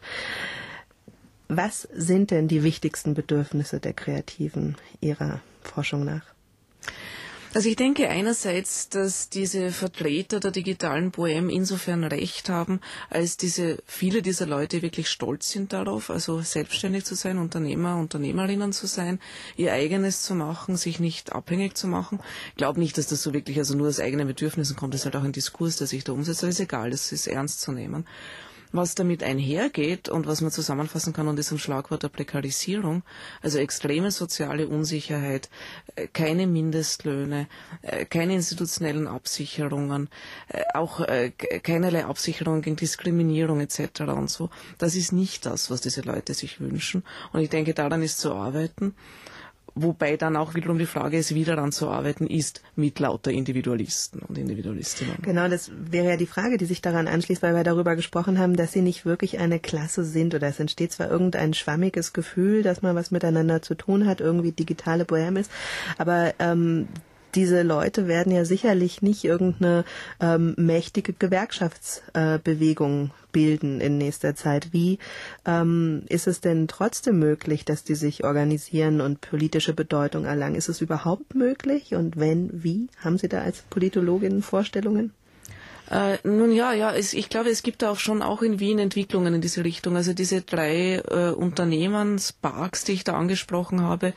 Was 1.49 1.81
sind 1.93 2.31
denn 2.31 2.47
die 2.47 2.63
wichtigsten 2.63 3.15
Bedürfnisse 3.15 3.81
der 3.81 3.93
Kreativen 3.93 4.77
Ihrer 5.01 5.41
Forschung 5.63 6.05
nach? 6.05 6.23
Also 7.51 7.67
ich 7.67 7.75
denke 7.75 8.07
einerseits, 8.07 8.89
dass 8.89 9.29
diese 9.29 9.71
Vertreter 9.71 10.39
der 10.39 10.51
digitalen 10.51 11.11
Bohème 11.11 11.49
insofern 11.49 12.03
recht 12.03 12.47
haben, 12.47 12.79
als 13.09 13.37
diese 13.37 13.79
viele 13.87 14.21
dieser 14.21 14.45
Leute 14.45 14.83
wirklich 14.83 15.09
stolz 15.09 15.49
sind 15.49 15.73
darauf, 15.73 16.11
also 16.11 16.41
selbstständig 16.41 17.05
zu 17.05 17.15
sein, 17.15 17.39
Unternehmer, 17.39 17.97
Unternehmerinnen 17.97 18.71
zu 18.71 18.85
sein, 18.85 19.19
ihr 19.57 19.73
eigenes 19.73 20.21
zu 20.21 20.35
machen, 20.35 20.77
sich 20.77 20.99
nicht 20.99 21.31
abhängig 21.31 21.75
zu 21.75 21.87
machen. 21.87 22.19
Ich 22.51 22.57
glaube 22.57 22.79
nicht, 22.79 22.99
dass 22.99 23.07
das 23.07 23.23
so 23.23 23.33
wirklich 23.33 23.57
also 23.57 23.75
nur 23.75 23.87
aus 23.87 23.99
eigenen 23.99 24.27
Bedürfnissen 24.27 24.75
kommt. 24.75 24.93
Das 24.93 25.01
ist 25.01 25.05
halt 25.05 25.15
auch 25.15 25.23
ein 25.23 25.31
Diskurs, 25.31 25.77
der 25.77 25.87
sich 25.87 26.03
da 26.03 26.11
umsetzt. 26.11 26.43
Aber 26.43 26.51
ist 26.51 26.59
egal, 26.59 26.91
das 26.91 27.11
ist 27.11 27.25
ernst 27.25 27.61
zu 27.61 27.71
nehmen. 27.71 28.05
Was 28.71 28.93
damit 28.93 29.23
einhergeht 29.23 30.09
und 30.09 30.27
was 30.27 30.41
man 30.41 30.51
zusammenfassen 30.51 31.11
kann 31.11 31.27
unter 31.27 31.41
diesem 31.41 31.57
Schlagwort 31.57 32.03
der 32.03 32.09
Prekarisierung, 32.09 33.01
also 33.41 33.57
extreme 33.57 34.11
soziale 34.11 34.67
Unsicherheit, 34.67 35.49
äh, 35.95 36.07
keine 36.07 36.45
Mindestlöhne, 36.45 37.47
äh, 37.81 38.05
keine 38.05 38.35
institutionellen 38.35 39.07
Absicherungen, 39.07 40.09
äh, 40.49 40.63
auch 40.73 41.05
keinerlei 41.63 42.05
Absicherung 42.05 42.61
gegen 42.61 42.75
Diskriminierung 42.75 43.59
etc. 43.61 44.01
und 44.01 44.29
so. 44.29 44.49
Das 44.77 44.95
ist 44.95 45.11
nicht 45.13 45.45
das, 45.45 45.71
was 45.71 45.81
diese 45.81 46.01
Leute 46.01 46.33
sich 46.33 46.59
wünschen. 46.59 47.03
Und 47.33 47.41
ich 47.41 47.49
denke, 47.49 47.73
daran 47.73 48.03
ist 48.03 48.19
zu 48.19 48.33
arbeiten. 48.33 48.93
Wobei 49.75 50.17
dann 50.17 50.35
auch 50.35 50.55
wiederum 50.55 50.77
die 50.77 50.85
Frage 50.85 51.17
ist, 51.17 51.33
wie 51.35 51.43
daran 51.43 51.71
zu 51.71 51.89
arbeiten 51.89 52.27
ist 52.27 52.61
mit 52.75 52.99
lauter 52.99 53.31
Individualisten 53.31 54.19
und 54.19 54.37
Individualistinnen. 54.37 55.15
Genau, 55.21 55.47
das 55.47 55.71
wäre 55.75 56.09
ja 56.09 56.17
die 56.17 56.27
Frage, 56.27 56.57
die 56.57 56.65
sich 56.65 56.81
daran 56.81 57.07
anschließt, 57.07 57.41
weil 57.41 57.55
wir 57.55 57.63
darüber 57.63 57.95
gesprochen 57.95 58.39
haben, 58.39 58.55
dass 58.55 58.71
sie 58.71 58.81
nicht 58.81 59.05
wirklich 59.05 59.39
eine 59.39 59.59
Klasse 59.59 60.03
sind 60.03 60.35
oder 60.35 60.47
es 60.47 60.59
entsteht 60.59 60.91
zwar 60.91 61.09
irgendein 61.09 61.53
schwammiges 61.53 62.13
Gefühl, 62.13 62.63
dass 62.63 62.81
man 62.81 62.95
was 62.95 63.11
miteinander 63.11 63.61
zu 63.61 63.75
tun 63.75 64.05
hat, 64.05 64.21
irgendwie 64.21 64.51
digitale 64.51 65.03
Bohème 65.03 65.39
ist, 65.39 65.51
aber 65.97 66.33
ähm, 66.39 66.87
diese 67.35 67.61
Leute 67.61 68.07
werden 68.07 68.31
ja 68.31 68.45
sicherlich 68.45 69.01
nicht 69.01 69.23
irgendeine 69.23 69.85
ähm, 70.19 70.53
mächtige 70.57 71.13
Gewerkschaftsbewegung 71.13 73.05
äh, 73.05 73.09
bilden 73.31 73.81
in 73.81 73.97
nächster 73.97 74.35
Zeit. 74.35 74.73
Wie 74.73 74.99
ähm, 75.45 76.03
ist 76.09 76.27
es 76.27 76.41
denn 76.41 76.67
trotzdem 76.67 77.19
möglich, 77.19 77.65
dass 77.65 77.83
die 77.83 77.95
sich 77.95 78.23
organisieren 78.23 79.01
und 79.01 79.21
politische 79.21 79.73
Bedeutung 79.73 80.25
erlangen? 80.25 80.55
Ist 80.55 80.69
es 80.69 80.81
überhaupt 80.81 81.35
möglich? 81.35 81.95
Und 81.95 82.17
wenn, 82.17 82.49
wie? 82.63 82.87
Haben 83.03 83.17
Sie 83.17 83.29
da 83.29 83.41
als 83.41 83.61
Politologin 83.69 84.41
Vorstellungen? 84.41 85.13
Äh, 85.89 86.17
nun 86.23 86.51
ja, 86.51 86.71
ja, 86.73 86.93
es, 86.93 87.13
ich 87.13 87.29
glaube, 87.29 87.49
es 87.49 87.63
gibt 87.63 87.83
auch 87.83 87.97
schon 87.97 88.21
auch 88.21 88.43
in 88.43 88.59
Wien 88.59 88.77
Entwicklungen 88.77 89.33
in 89.33 89.41
diese 89.41 89.63
Richtung. 89.63 89.95
Also 89.95 90.13
diese 90.13 90.41
drei 90.41 90.97
äh, 90.97 91.31
Unternehmensparks, 91.31 92.83
die 92.83 92.93
ich 92.93 93.03
da 93.03 93.15
angesprochen 93.15 93.81
habe, 93.81 94.13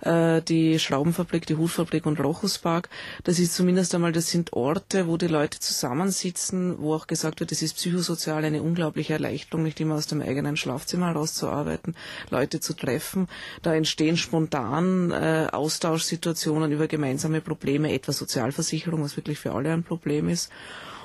äh, 0.00 0.40
die 0.40 0.78
Schraubenfabrik, 0.78 1.44
die 1.44 1.56
Hutfabrik 1.56 2.06
und 2.06 2.20
Rochuspark, 2.20 2.88
das 3.24 3.38
ist 3.38 3.54
zumindest 3.54 3.94
einmal, 3.94 4.12
das 4.12 4.30
sind 4.30 4.54
Orte, 4.54 5.08
wo 5.08 5.18
die 5.18 5.26
Leute 5.26 5.58
zusammensitzen, 5.58 6.76
wo 6.78 6.94
auch 6.94 7.06
gesagt 7.06 7.40
wird, 7.40 7.52
es 7.52 7.60
ist 7.60 7.74
psychosozial 7.76 8.42
eine 8.42 8.62
unglaubliche 8.62 9.12
Erleichterung, 9.12 9.64
nicht 9.64 9.80
immer 9.80 9.96
aus 9.96 10.06
dem 10.06 10.22
eigenen 10.22 10.56
Schlafzimmer 10.56 11.08
herauszuarbeiten, 11.08 11.96
Leute 12.30 12.60
zu 12.60 12.72
treffen. 12.72 13.28
Da 13.60 13.74
entstehen 13.74 14.16
spontan 14.16 15.10
äh, 15.10 15.48
Austauschsituationen 15.52 16.72
über 16.72 16.86
gemeinsame 16.86 17.42
Probleme, 17.42 17.92
etwa 17.92 18.12
Sozialversicherung, 18.12 19.02
was 19.02 19.18
wirklich 19.18 19.38
für 19.38 19.52
alle 19.52 19.70
ein 19.72 19.82
Problem 19.84 20.30
ist. 20.30 20.50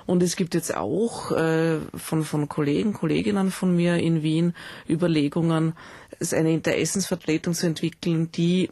Und 0.05 0.21
es 0.21 0.35
gibt 0.35 0.53
jetzt 0.53 0.75
auch 0.75 1.31
äh, 1.31 1.79
von, 1.95 2.23
von 2.23 2.47
Kollegen, 2.47 2.93
Kolleginnen 2.93 3.51
von 3.51 3.75
mir 3.75 3.97
in 3.97 4.21
Wien 4.21 4.53
Überlegungen, 4.87 5.73
eine 6.31 6.53
Interessensvertretung 6.53 7.53
zu 7.53 7.67
entwickeln, 7.67 8.31
die 8.31 8.69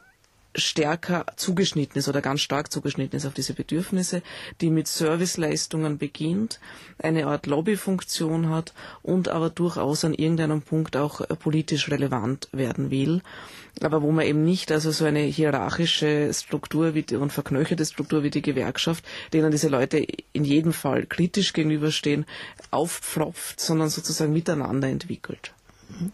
stärker 0.56 1.26
zugeschnitten 1.36 1.98
ist 2.00 2.08
oder 2.08 2.22
ganz 2.22 2.42
stark 2.42 2.72
zugeschnitten 2.72 3.18
ist 3.18 3.26
auf 3.26 3.34
diese 3.34 3.54
Bedürfnisse, 3.54 4.22
die 4.62 4.70
mit 4.70 4.88
Serviceleistungen 4.88 5.98
beginnt, 5.98 6.60
eine 7.00 7.28
Art 7.28 7.46
Lobbyfunktion 7.46 8.50
hat 8.50 8.74
und 9.02 9.30
aber 9.30 9.50
durchaus 9.50 10.06
an 10.06 10.14
irgendeinem 10.14 10.62
Punkt 10.62 10.96
auch 10.98 11.22
äh, 11.22 11.36
politisch 11.36 11.90
relevant 11.90 12.50
werden 12.52 12.92
will. 12.92 13.22
Aber 13.82 14.04
wo 14.04 14.12
man 14.12 14.26
eben 14.26 14.44
nicht 14.44 14.72
also 14.72 14.92
so 14.92 15.06
eine 15.06 15.22
hierarchische 15.22 16.32
Struktur 16.34 16.94
wie 16.94 17.02
die, 17.02 17.16
und 17.16 17.34
verknöcherte 17.34 17.86
Struktur 17.86 18.22
wie 18.22 18.30
die 18.30 18.44
Gewerkschaft, 18.44 19.04
denen 19.34 19.52
diese 19.52 19.70
Leute 19.70 20.06
in 20.32 20.44
jedem 20.44 20.74
Fall 20.74 21.08
kritisch 21.08 21.54
gegenüberstehen, 21.54 22.26
aufpfropft, 22.70 23.60
sondern 23.60 23.90
sozusagen 23.90 24.32
miteinander 24.34 24.90
entwickelt. 24.90 25.54
Mhm 25.90 26.12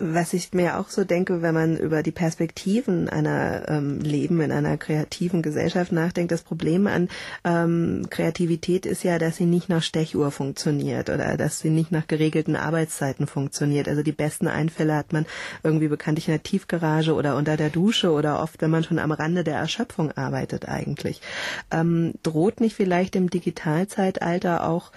was 0.00 0.32
ich 0.32 0.52
mir 0.54 0.78
auch 0.78 0.88
so 0.88 1.04
denke, 1.04 1.42
wenn 1.42 1.54
man 1.54 1.76
über 1.76 2.02
die 2.02 2.10
Perspektiven 2.10 3.08
einer 3.08 3.68
ähm, 3.68 4.00
Leben 4.00 4.40
in 4.40 4.50
einer 4.50 4.78
kreativen 4.78 5.42
Gesellschaft 5.42 5.92
nachdenkt, 5.92 6.32
das 6.32 6.42
Problem 6.42 6.86
an 6.86 7.08
ähm, 7.44 8.06
Kreativität 8.08 8.86
ist 8.86 9.04
ja, 9.04 9.18
dass 9.18 9.36
sie 9.36 9.44
nicht 9.44 9.68
nach 9.68 9.82
Stechuhr 9.82 10.30
funktioniert 10.30 11.10
oder 11.10 11.36
dass 11.36 11.60
sie 11.60 11.68
nicht 11.68 11.92
nach 11.92 12.06
geregelten 12.06 12.56
Arbeitszeiten 12.56 13.26
funktioniert. 13.26 13.88
Also 13.88 14.02
die 14.02 14.12
besten 14.12 14.48
Einfälle 14.48 14.96
hat 14.96 15.12
man 15.12 15.26
irgendwie 15.62 15.88
bekanntlich 15.88 16.28
in 16.28 16.32
der 16.32 16.42
Tiefgarage 16.42 17.14
oder 17.14 17.36
unter 17.36 17.58
der 17.58 17.70
Dusche 17.70 18.10
oder 18.10 18.42
oft, 18.42 18.62
wenn 18.62 18.70
man 18.70 18.84
schon 18.84 18.98
am 18.98 19.12
Rande 19.12 19.44
der 19.44 19.56
Erschöpfung 19.56 20.12
arbeitet 20.12 20.66
eigentlich. 20.66 21.20
Ähm, 21.70 22.14
droht 22.22 22.60
nicht 22.60 22.74
vielleicht 22.74 23.16
im 23.16 23.28
Digitalzeitalter 23.28 24.66
auch 24.66 24.92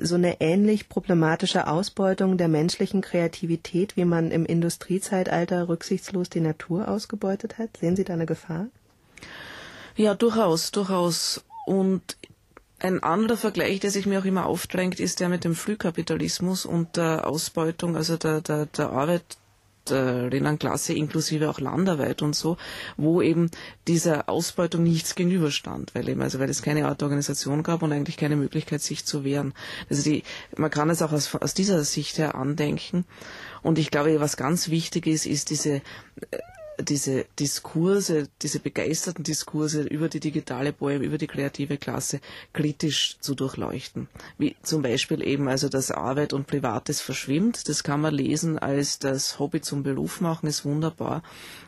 so 0.00 0.14
eine 0.14 0.40
ähnlich 0.40 0.88
problematische 0.88 1.66
Ausbeutung 1.66 2.36
der 2.36 2.48
menschlichen 2.48 3.00
Kreativität, 3.00 3.96
wie 3.96 4.04
man 4.04 4.30
im 4.30 4.46
Industriezeitalter 4.46 5.68
rücksichtslos 5.68 6.30
die 6.30 6.40
Natur 6.40 6.88
ausgebeutet 6.88 7.58
hat? 7.58 7.76
Sehen 7.78 7.96
Sie 7.96 8.04
da 8.04 8.14
eine 8.14 8.26
Gefahr? 8.26 8.66
Ja, 9.96 10.14
durchaus, 10.14 10.70
durchaus. 10.70 11.44
Und 11.66 12.16
ein 12.78 13.02
anderer 13.02 13.36
Vergleich, 13.36 13.80
der 13.80 13.90
sich 13.90 14.06
mir 14.06 14.20
auch 14.20 14.24
immer 14.24 14.46
aufdrängt, 14.46 15.00
ist 15.00 15.20
der 15.20 15.28
mit 15.28 15.44
dem 15.44 15.54
Frühkapitalismus 15.54 16.66
und 16.66 16.96
der 16.96 17.26
Ausbeutung, 17.26 17.96
also 17.96 18.16
der, 18.16 18.40
der, 18.40 18.66
der 18.66 18.90
Arbeit 18.90 19.24
Rennernklasse 19.92 20.94
inklusive 20.94 21.50
auch 21.50 21.60
Landarbeit 21.60 22.22
und 22.22 22.34
so, 22.34 22.56
wo 22.96 23.22
eben 23.22 23.50
dieser 23.86 24.28
Ausbeutung 24.28 24.82
nichts 24.82 25.14
gegenüberstand, 25.14 25.94
weil 25.94 26.08
eben, 26.08 26.22
also 26.22 26.38
weil 26.38 26.50
es 26.50 26.62
keine 26.62 26.86
Art 26.86 27.02
Organisation 27.02 27.62
gab 27.62 27.82
und 27.82 27.92
eigentlich 27.92 28.16
keine 28.16 28.36
Möglichkeit, 28.36 28.82
sich 28.82 29.04
zu 29.04 29.24
wehren. 29.24 29.54
Also 29.90 30.02
die, 30.02 30.22
man 30.56 30.70
kann 30.70 30.90
es 30.90 31.02
auch 31.02 31.12
aus, 31.12 31.34
aus 31.34 31.54
dieser 31.54 31.84
Sicht 31.84 32.18
her 32.18 32.34
andenken. 32.34 33.04
Und 33.62 33.78
ich 33.78 33.90
glaube, 33.90 34.20
was 34.20 34.36
ganz 34.36 34.68
wichtig 34.68 35.06
ist, 35.06 35.26
ist 35.26 35.50
diese 35.50 35.80
diese 36.80 37.26
Diskurse, 37.38 38.28
diese 38.42 38.60
begeisterten 38.60 39.24
Diskurse 39.24 39.82
über 39.82 40.08
die 40.08 40.20
digitale 40.20 40.72
Poem, 40.72 41.02
über 41.02 41.18
die 41.18 41.26
kreative 41.26 41.76
Klasse 41.76 42.20
kritisch 42.52 43.16
zu 43.20 43.34
durchleuchten. 43.34 44.08
Wie 44.38 44.56
zum 44.62 44.82
Beispiel 44.82 45.22
eben, 45.22 45.48
also 45.48 45.68
dass 45.68 45.90
Arbeit 45.90 46.32
und 46.32 46.46
Privates 46.46 47.00
verschwimmt, 47.00 47.68
das 47.68 47.82
kann 47.82 48.00
man 48.00 48.14
lesen 48.14 48.58
als 48.58 48.98
das 48.98 49.38
Hobby 49.38 49.60
zum 49.60 49.82
Beruf 49.82 50.20
machen, 50.20 50.48
ist 50.48 50.64
wunderbar 50.64 51.22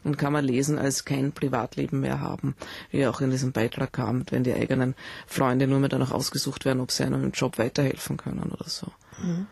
und 0.04 0.18
kann 0.18 0.32
man 0.32 0.44
lesen 0.44 0.78
als 0.78 1.04
kein 1.04 1.32
Privatleben 1.32 2.00
mehr 2.00 2.20
haben, 2.20 2.54
wie 2.90 3.06
auch 3.06 3.20
in 3.20 3.30
diesem 3.30 3.52
Beitrag 3.52 3.92
kam, 3.92 4.24
wenn 4.30 4.44
die 4.44 4.54
eigenen 4.54 4.94
Freunde 5.26 5.66
nur 5.66 5.80
mehr 5.80 5.88
danach 5.88 6.12
ausgesucht 6.12 6.64
werden, 6.64 6.80
ob 6.80 6.90
sie 6.90 7.04
einem 7.04 7.24
im 7.24 7.30
Job 7.32 7.58
weiterhelfen 7.58 8.16
können 8.16 8.50
oder 8.52 8.68
so. 8.68 8.86
Mhm. 9.22 9.46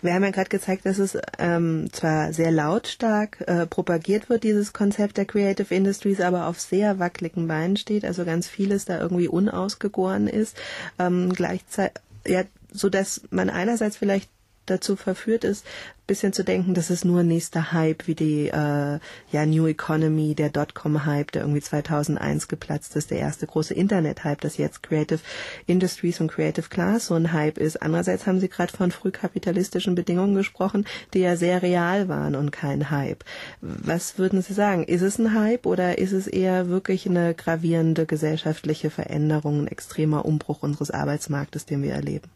Wir 0.00 0.14
haben 0.14 0.22
ja 0.22 0.30
gerade 0.30 0.48
gezeigt, 0.48 0.86
dass 0.86 0.98
es 0.98 1.18
ähm, 1.38 1.88
zwar 1.92 2.32
sehr 2.32 2.52
lautstark 2.52 3.42
äh, 3.46 3.66
propagiert 3.66 4.28
wird, 4.28 4.44
dieses 4.44 4.72
Konzept 4.72 5.16
der 5.16 5.24
Creative 5.24 5.74
Industries, 5.74 6.20
aber 6.20 6.46
auf 6.46 6.60
sehr 6.60 6.98
wackeligen 6.98 7.48
Beinen 7.48 7.76
steht, 7.76 8.04
also 8.04 8.24
ganz 8.24 8.48
vieles 8.48 8.84
da 8.84 9.00
irgendwie 9.00 9.28
unausgegoren 9.28 10.28
ist. 10.28 10.56
Ähm, 10.98 11.32
gleichzeitig, 11.32 12.00
ja, 12.26 12.44
so 12.70 12.88
dass 12.88 13.22
man 13.30 13.50
einerseits 13.50 13.96
vielleicht 13.96 14.30
dazu 14.70 14.96
verführt 14.96 15.44
ist, 15.44 15.64
bisschen 16.08 16.32
zu 16.32 16.42
denken, 16.42 16.74
das 16.74 16.90
ist 16.90 17.04
nur 17.04 17.22
nächster 17.22 17.70
Hype, 17.70 18.08
wie 18.08 18.14
die 18.16 18.48
äh, 18.48 18.98
ja, 19.30 19.46
New 19.46 19.66
Economy, 19.66 20.34
der 20.34 20.48
Dotcom-Hype, 20.48 21.30
der 21.30 21.42
irgendwie 21.42 21.60
2001 21.60 22.48
geplatzt 22.48 22.96
ist, 22.96 23.12
der 23.12 23.18
erste 23.18 23.46
große 23.46 23.74
Internet-Hype, 23.74 24.40
das 24.40 24.56
jetzt 24.56 24.82
Creative 24.82 25.20
Industries 25.66 26.20
und 26.20 26.32
Creative 26.32 26.68
Class 26.68 27.06
so 27.06 27.14
ein 27.14 27.32
Hype 27.32 27.58
ist. 27.58 27.80
Andererseits 27.82 28.26
haben 28.26 28.40
Sie 28.40 28.48
gerade 28.48 28.74
von 28.74 28.90
frühkapitalistischen 28.90 29.94
Bedingungen 29.94 30.34
gesprochen, 30.34 30.86
die 31.12 31.20
ja 31.20 31.36
sehr 31.36 31.62
real 31.62 32.08
waren 32.08 32.34
und 32.34 32.50
kein 32.50 32.90
Hype. 32.90 33.22
Was 33.60 34.18
würden 34.18 34.40
Sie 34.40 34.54
sagen? 34.54 34.84
Ist 34.84 35.02
es 35.02 35.18
ein 35.18 35.34
Hype 35.34 35.66
oder 35.66 35.98
ist 35.98 36.12
es 36.12 36.26
eher 36.26 36.68
wirklich 36.68 37.06
eine 37.06 37.34
gravierende 37.34 38.06
gesellschaftliche 38.06 38.88
Veränderung, 38.88 39.60
ein 39.60 39.68
extremer 39.68 40.24
Umbruch 40.24 40.62
unseres 40.62 40.90
Arbeitsmarktes, 40.90 41.66
den 41.66 41.82
wir 41.82 41.92
erleben? 41.92 42.30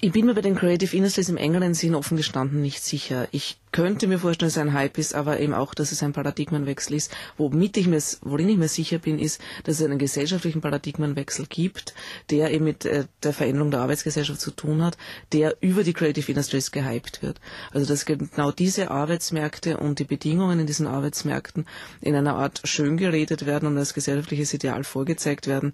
Ich 0.00 0.12
bin 0.12 0.26
mir 0.26 0.34
bei 0.34 0.42
den 0.42 0.56
Creative 0.56 0.94
Industries 0.94 1.30
im 1.30 1.38
engeren 1.38 1.72
Sinn 1.72 1.94
offen 1.94 2.18
gestanden 2.18 2.60
nicht 2.60 2.84
sicher. 2.84 3.28
Ich 3.32 3.58
könnte 3.72 4.06
mir 4.06 4.18
vorstellen, 4.18 4.48
dass 4.48 4.56
es 4.56 4.62
ein 4.62 4.74
Hype 4.74 4.98
ist, 4.98 5.14
aber 5.14 5.40
eben 5.40 5.54
auch, 5.54 5.72
dass 5.72 5.90
es 5.90 6.02
ein 6.02 6.12
Paradigmenwechsel 6.12 6.94
ist. 6.96 7.16
Womit 7.38 7.78
ich 7.78 7.86
mir, 7.86 8.02
worin 8.20 8.48
ich 8.50 8.58
mir 8.58 8.68
sicher 8.68 8.98
bin, 8.98 9.18
ist, 9.18 9.40
dass 9.64 9.80
es 9.80 9.84
einen 9.84 9.98
gesellschaftlichen 9.98 10.60
Paradigmenwechsel 10.60 11.46
gibt, 11.48 11.94
der 12.30 12.50
eben 12.52 12.64
mit 12.64 12.84
äh, 12.84 13.04
der 13.22 13.32
Veränderung 13.32 13.70
der 13.70 13.80
Arbeitsgesellschaft 13.80 14.40
zu 14.40 14.50
tun 14.50 14.82
hat, 14.82 14.98
der 15.32 15.56
über 15.60 15.82
die 15.82 15.94
Creative 15.94 16.30
Industries 16.30 16.72
gehypt 16.72 17.22
wird. 17.22 17.40
Also 17.70 17.86
dass 17.86 18.04
genau 18.04 18.50
diese 18.50 18.90
Arbeitsmärkte 18.90 19.78
und 19.78 19.98
die 19.98 20.04
Bedingungen 20.04 20.60
in 20.60 20.66
diesen 20.66 20.86
Arbeitsmärkten 20.86 21.64
in 22.02 22.14
einer 22.14 22.34
Art 22.34 22.60
schön 22.64 22.98
geredet 22.98 23.46
werden 23.46 23.66
und 23.66 23.78
als 23.78 23.94
gesellschaftliches 23.94 24.52
Ideal 24.52 24.84
vorgezeigt 24.84 25.46
werden, 25.46 25.72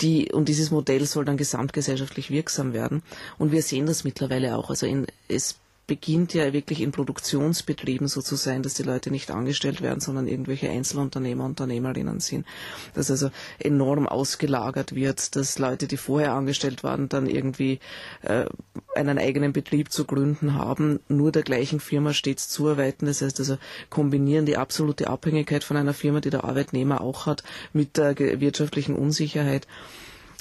die, 0.00 0.32
und 0.32 0.48
dieses 0.48 0.70
Modell 0.70 1.06
soll 1.06 1.24
dann 1.24 1.36
gesamtgesellschaftlich 1.36 2.30
wirksam 2.30 2.72
werden. 2.72 3.02
Und 3.38 3.52
wir 3.52 3.62
sehen 3.62 3.86
das 3.86 4.04
mittlerweile 4.04 4.56
auch. 4.56 4.70
Also 4.70 4.86
in, 4.86 5.06
es 5.28 5.59
beginnt 5.90 6.34
ja 6.34 6.52
wirklich 6.52 6.82
in 6.82 6.92
Produktionsbetrieben 6.92 8.06
so 8.06 8.22
zu 8.22 8.36
sein, 8.36 8.62
dass 8.62 8.74
die 8.74 8.84
Leute 8.84 9.10
nicht 9.10 9.32
angestellt 9.32 9.82
werden, 9.82 9.98
sondern 9.98 10.28
irgendwelche 10.28 10.70
Einzelunternehmer, 10.70 11.44
Unternehmerinnen 11.44 12.20
sind. 12.20 12.46
Dass 12.94 13.10
also 13.10 13.32
enorm 13.58 14.06
ausgelagert 14.06 14.94
wird, 14.94 15.34
dass 15.34 15.58
Leute, 15.58 15.88
die 15.88 15.96
vorher 15.96 16.34
angestellt 16.34 16.84
waren, 16.84 17.08
dann 17.08 17.26
irgendwie 17.26 17.80
äh, 18.22 18.44
einen 18.94 19.18
eigenen 19.18 19.52
Betrieb 19.52 19.90
zu 19.90 20.04
gründen 20.04 20.54
haben, 20.54 21.00
nur 21.08 21.32
der 21.32 21.42
gleichen 21.42 21.80
Firma 21.80 22.12
stets 22.12 22.48
zuarbeiten. 22.48 23.06
Das 23.06 23.20
heißt 23.20 23.40
also 23.40 23.58
kombinieren 23.88 24.46
die 24.46 24.56
absolute 24.58 25.08
Abhängigkeit 25.08 25.64
von 25.64 25.76
einer 25.76 25.92
Firma, 25.92 26.20
die 26.20 26.30
der 26.30 26.44
Arbeitnehmer 26.44 27.00
auch 27.00 27.26
hat, 27.26 27.42
mit 27.72 27.96
der 27.96 28.16
wirtschaftlichen 28.16 28.94
Unsicherheit. 28.94 29.66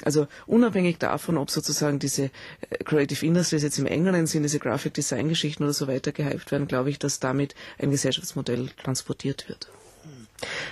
Also 0.03 0.27
unabhängig 0.47 0.97
davon, 0.97 1.38
ob 1.38 1.49
sozusagen 1.49 1.99
diese 1.99 2.25
äh, 2.69 2.83
Creative 2.83 3.25
Industries 3.25 3.63
jetzt 3.63 3.79
im 3.79 3.85
engeren 3.85 4.27
Sinn, 4.27 4.43
diese 4.43 4.59
Graphic 4.59 4.93
Design 4.93 5.29
Geschichten 5.29 5.63
oder 5.63 5.73
so 5.73 5.88
weiter 5.88 6.12
gehypt 6.12 6.51
werden, 6.51 6.67
glaube 6.67 6.89
ich, 6.89 6.99
dass 6.99 7.19
damit 7.19 7.55
ein 7.77 7.91
Gesellschaftsmodell 7.91 8.69
transportiert 8.81 9.49
wird. 9.49 9.69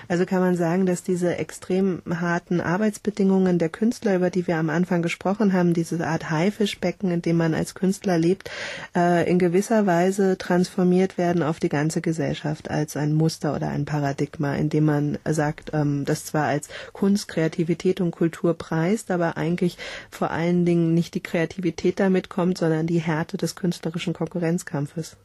Also 0.07 0.25
kann 0.25 0.39
man 0.39 0.55
sagen, 0.55 0.85
dass 0.85 1.03
diese 1.03 1.37
extrem 1.37 2.01
harten 2.09 2.61
Arbeitsbedingungen 2.61 3.59
der 3.59 3.69
Künstler, 3.69 4.15
über 4.15 4.29
die 4.29 4.47
wir 4.47 4.57
am 4.57 4.69
Anfang 4.69 5.01
gesprochen 5.01 5.53
haben, 5.53 5.73
diese 5.73 6.05
Art 6.05 6.29
Haifischbecken, 6.29 7.11
in 7.11 7.21
dem 7.21 7.37
man 7.37 7.53
als 7.53 7.75
Künstler 7.75 8.17
lebt, 8.17 8.49
äh, 8.95 9.29
in 9.29 9.39
gewisser 9.39 9.85
Weise 9.85 10.37
transformiert 10.37 11.17
werden 11.17 11.43
auf 11.43 11.59
die 11.59 11.69
ganze 11.69 12.01
Gesellschaft 12.01 12.69
als 12.69 12.95
ein 12.97 13.13
Muster 13.13 13.55
oder 13.55 13.69
ein 13.69 13.85
Paradigma, 13.85 14.55
in 14.55 14.69
dem 14.69 14.85
man 14.85 15.17
sagt, 15.25 15.71
ähm, 15.73 16.05
das 16.05 16.25
zwar 16.25 16.45
als 16.45 16.69
Kunst, 16.93 17.27
Kreativität 17.27 18.01
und 18.01 18.11
Kultur 18.11 18.53
preist, 18.53 19.11
aber 19.11 19.37
eigentlich 19.37 19.77
vor 20.09 20.31
allen 20.31 20.65
Dingen 20.65 20.93
nicht 20.93 21.13
die 21.13 21.23
Kreativität 21.23 21.99
damit 21.99 22.29
kommt, 22.29 22.57
sondern 22.57 22.87
die 22.87 22.99
Härte 22.99 23.37
des 23.37 23.55
künstlerischen 23.55 24.13
Konkurrenzkampfes. 24.13 25.17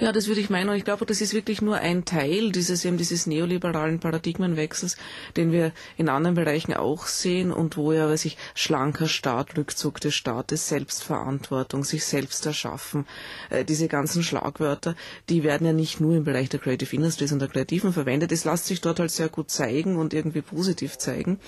Ja, 0.00 0.12
das 0.12 0.26
würde 0.26 0.40
ich 0.40 0.50
meinen. 0.50 0.68
Und 0.68 0.76
ich 0.76 0.84
glaube, 0.84 1.06
das 1.06 1.20
ist 1.20 1.34
wirklich 1.34 1.62
nur 1.62 1.76
ein 1.76 2.04
Teil 2.04 2.50
dieses 2.50 2.84
eben 2.84 2.96
dieses 2.96 3.26
neoliberalen 3.26 4.00
Paradigmenwechsels, 4.00 4.96
den 5.36 5.52
wir 5.52 5.72
in 5.96 6.08
anderen 6.08 6.34
Bereichen 6.34 6.74
auch 6.74 7.06
sehen 7.06 7.52
und 7.52 7.76
wo 7.76 7.92
ja, 7.92 8.08
weiß 8.08 8.24
ich, 8.24 8.36
schlanker 8.54 9.08
Staat, 9.08 9.56
Rückzug 9.56 10.00
des 10.00 10.14
Staates, 10.14 10.68
Selbstverantwortung, 10.68 11.84
sich 11.84 12.04
selbst 12.04 12.44
erschaffen, 12.46 13.06
äh, 13.50 13.64
diese 13.64 13.88
ganzen 13.88 14.22
Schlagwörter, 14.22 14.96
die 15.28 15.44
werden 15.44 15.66
ja 15.66 15.72
nicht 15.72 16.00
nur 16.00 16.16
im 16.16 16.24
Bereich 16.24 16.48
der 16.48 16.60
Creative 16.60 16.94
Industries 16.94 17.32
und 17.32 17.38
der 17.38 17.48
Kreativen 17.48 17.92
verwendet. 17.92 18.32
Es 18.32 18.44
lässt 18.44 18.66
sich 18.66 18.80
dort 18.80 18.98
halt 19.00 19.10
sehr 19.10 19.28
gut 19.28 19.50
zeigen 19.50 19.96
und 19.96 20.12
irgendwie 20.12 20.42
positiv 20.42 20.98
zeigen 20.98 21.38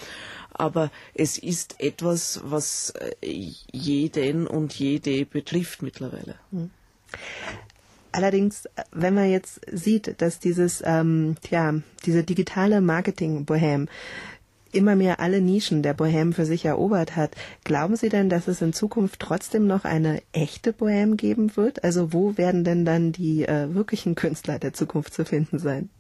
aber 0.58 0.90
es 1.14 1.38
ist 1.38 1.80
etwas, 1.80 2.40
was 2.44 2.90
äh, 2.90 3.50
jeden 3.72 4.46
und 4.46 4.78
jede 4.78 5.26
betrifft 5.26 5.82
mittlerweile. 5.82 6.36
Allerdings, 8.16 8.66
wenn 8.92 9.12
man 9.12 9.28
jetzt 9.28 9.60
sieht, 9.70 10.22
dass 10.22 10.38
dieses, 10.38 10.82
ähm, 10.86 11.36
tja, 11.42 11.74
diese 12.06 12.24
digitale 12.24 12.80
Marketing-Bohem 12.80 13.88
immer 14.72 14.96
mehr 14.96 15.20
alle 15.20 15.42
Nischen 15.42 15.82
der 15.82 15.92
Bohem 15.92 16.32
für 16.32 16.46
sich 16.46 16.64
erobert 16.64 17.14
hat, 17.14 17.32
glauben 17.64 17.94
Sie 17.94 18.08
denn, 18.08 18.30
dass 18.30 18.48
es 18.48 18.62
in 18.62 18.72
Zukunft 18.72 19.20
trotzdem 19.20 19.66
noch 19.66 19.84
eine 19.84 20.22
echte 20.32 20.72
Bohem 20.72 21.18
geben 21.18 21.58
wird? 21.58 21.84
Also 21.84 22.14
wo 22.14 22.38
werden 22.38 22.64
denn 22.64 22.86
dann 22.86 23.12
die 23.12 23.44
äh, 23.44 23.74
wirklichen 23.74 24.14
Künstler 24.14 24.58
der 24.58 24.72
Zukunft 24.72 25.12
zu 25.12 25.26
finden 25.26 25.58
sein? 25.58 25.90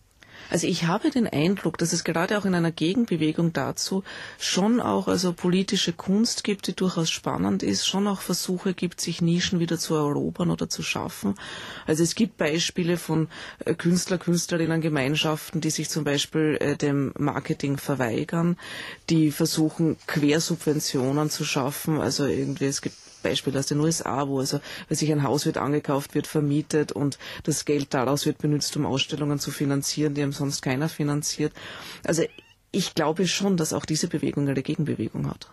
Also 0.50 0.66
ich 0.66 0.84
habe 0.84 1.10
den 1.10 1.26
Eindruck, 1.26 1.78
dass 1.78 1.92
es 1.92 2.04
gerade 2.04 2.38
auch 2.38 2.44
in 2.44 2.54
einer 2.54 2.70
Gegenbewegung 2.72 3.52
dazu 3.52 4.04
schon 4.38 4.80
auch 4.80 5.08
also 5.08 5.32
politische 5.32 5.92
Kunst 5.92 6.44
gibt, 6.44 6.66
die 6.66 6.74
durchaus 6.74 7.10
spannend 7.10 7.62
ist, 7.62 7.86
schon 7.86 8.06
auch 8.06 8.20
Versuche 8.20 8.74
gibt, 8.74 9.00
sich 9.00 9.20
Nischen 9.20 9.60
wieder 9.60 9.78
zu 9.78 9.94
erobern 9.94 10.50
oder 10.50 10.68
zu 10.68 10.82
schaffen. 10.82 11.34
Also 11.86 12.02
es 12.02 12.14
gibt 12.14 12.36
Beispiele 12.36 12.96
von 12.96 13.28
äh, 13.64 13.74
Künstler, 13.74 14.18
Künstlerinnen, 14.18 14.80
Gemeinschaften, 14.80 15.60
die 15.60 15.70
sich 15.70 15.88
zum 15.88 16.04
Beispiel 16.04 16.56
äh, 16.60 16.76
dem 16.76 17.12
Marketing 17.18 17.76
verweigern, 17.76 18.56
die 19.10 19.30
versuchen 19.30 19.96
Quersubventionen 20.06 21.30
zu 21.30 21.44
schaffen. 21.44 22.00
Also 22.00 22.26
irgendwie 22.26 22.66
es 22.66 22.82
gibt 22.82 22.96
Beispiel 23.28 23.56
aus 23.58 23.66
den 23.66 23.80
USA, 23.80 24.28
wo 24.28 24.38
also, 24.38 24.60
weil 24.88 24.96
sich 24.96 25.10
ein 25.10 25.22
Haus 25.22 25.46
wird 25.46 25.58
angekauft, 25.58 26.14
wird 26.14 26.26
vermietet 26.26 26.92
und 26.92 27.18
das 27.42 27.64
Geld 27.64 27.92
daraus 27.92 28.24
wird 28.24 28.38
benutzt, 28.38 28.76
um 28.76 28.86
Ausstellungen 28.86 29.38
zu 29.38 29.50
finanzieren, 29.50 30.14
die 30.14 30.30
sonst 30.32 30.62
keiner 30.62 30.88
finanziert. 30.88 31.52
Also 32.04 32.22
ich 32.70 32.94
glaube 32.94 33.26
schon, 33.26 33.56
dass 33.56 33.72
auch 33.72 33.84
diese 33.84 34.08
Bewegung 34.08 34.48
eine 34.48 34.62
Gegenbewegung 34.62 35.28
hat. 35.28 35.48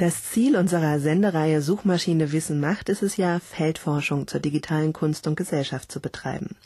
Das 0.00 0.24
Ziel 0.24 0.56
unserer 0.56 0.98
Sendereihe 0.98 1.60
Suchmaschine 1.60 2.32
Wissen 2.32 2.58
macht 2.58 2.88
ist 2.88 3.02
es 3.02 3.18
ja, 3.18 3.38
Feldforschung 3.38 4.26
zur 4.26 4.40
digitalen 4.40 4.94
Kunst 4.94 5.26
und 5.26 5.36
Gesellschaft 5.36 5.92
zu 5.92 6.00
betreiben. 6.00 6.56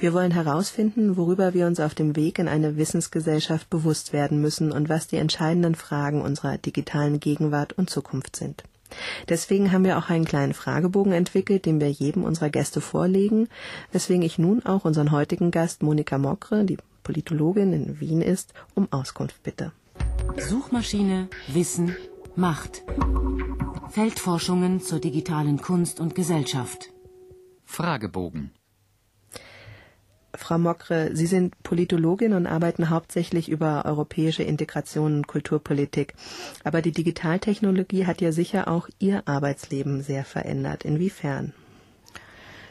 Wir 0.00 0.12
wollen 0.12 0.32
herausfinden, 0.32 1.16
worüber 1.16 1.54
wir 1.54 1.68
uns 1.68 1.78
auf 1.78 1.94
dem 1.94 2.16
Weg 2.16 2.40
in 2.40 2.48
eine 2.48 2.76
Wissensgesellschaft 2.76 3.70
bewusst 3.70 4.12
werden 4.12 4.40
müssen 4.40 4.72
und 4.72 4.88
was 4.88 5.06
die 5.06 5.18
entscheidenden 5.18 5.76
Fragen 5.76 6.20
unserer 6.20 6.58
digitalen 6.58 7.20
Gegenwart 7.20 7.74
und 7.74 7.88
Zukunft 7.88 8.34
sind. 8.34 8.64
Deswegen 9.28 9.70
haben 9.70 9.84
wir 9.84 9.96
auch 9.96 10.10
einen 10.10 10.24
kleinen 10.24 10.52
Fragebogen 10.52 11.12
entwickelt, 11.12 11.66
den 11.66 11.80
wir 11.80 11.92
jedem 11.92 12.24
unserer 12.24 12.50
Gäste 12.50 12.80
vorlegen, 12.80 13.46
weswegen 13.92 14.22
ich 14.22 14.36
nun 14.36 14.66
auch 14.66 14.84
unseren 14.84 15.12
heutigen 15.12 15.52
Gast 15.52 15.84
Monika 15.84 16.18
Mokre, 16.18 16.64
die 16.64 16.78
Politologin 17.04 17.72
in 17.72 18.00
Wien 18.00 18.20
ist, 18.20 18.52
um 18.74 18.88
Auskunft 18.90 19.40
bitte. 19.44 19.70
Suchmaschine 20.36 21.28
Wissen 21.52 21.94
Macht. 22.36 22.84
Feldforschungen 23.90 24.80
zur 24.80 25.00
digitalen 25.00 25.60
Kunst 25.60 25.98
und 25.98 26.14
Gesellschaft. 26.14 26.90
Fragebogen. 27.64 28.52
Frau 30.34 30.58
Mokre, 30.58 31.10
Sie 31.14 31.26
sind 31.26 31.60
Politologin 31.64 32.32
und 32.34 32.46
arbeiten 32.46 32.88
hauptsächlich 32.88 33.48
über 33.48 33.84
europäische 33.84 34.44
Integration 34.44 35.16
und 35.16 35.26
Kulturpolitik. 35.26 36.14
Aber 36.62 36.82
die 36.82 36.92
Digitaltechnologie 36.92 38.06
hat 38.06 38.20
ja 38.20 38.30
sicher 38.30 38.68
auch 38.68 38.88
Ihr 39.00 39.26
Arbeitsleben 39.26 40.02
sehr 40.02 40.24
verändert. 40.24 40.84
Inwiefern? 40.84 41.52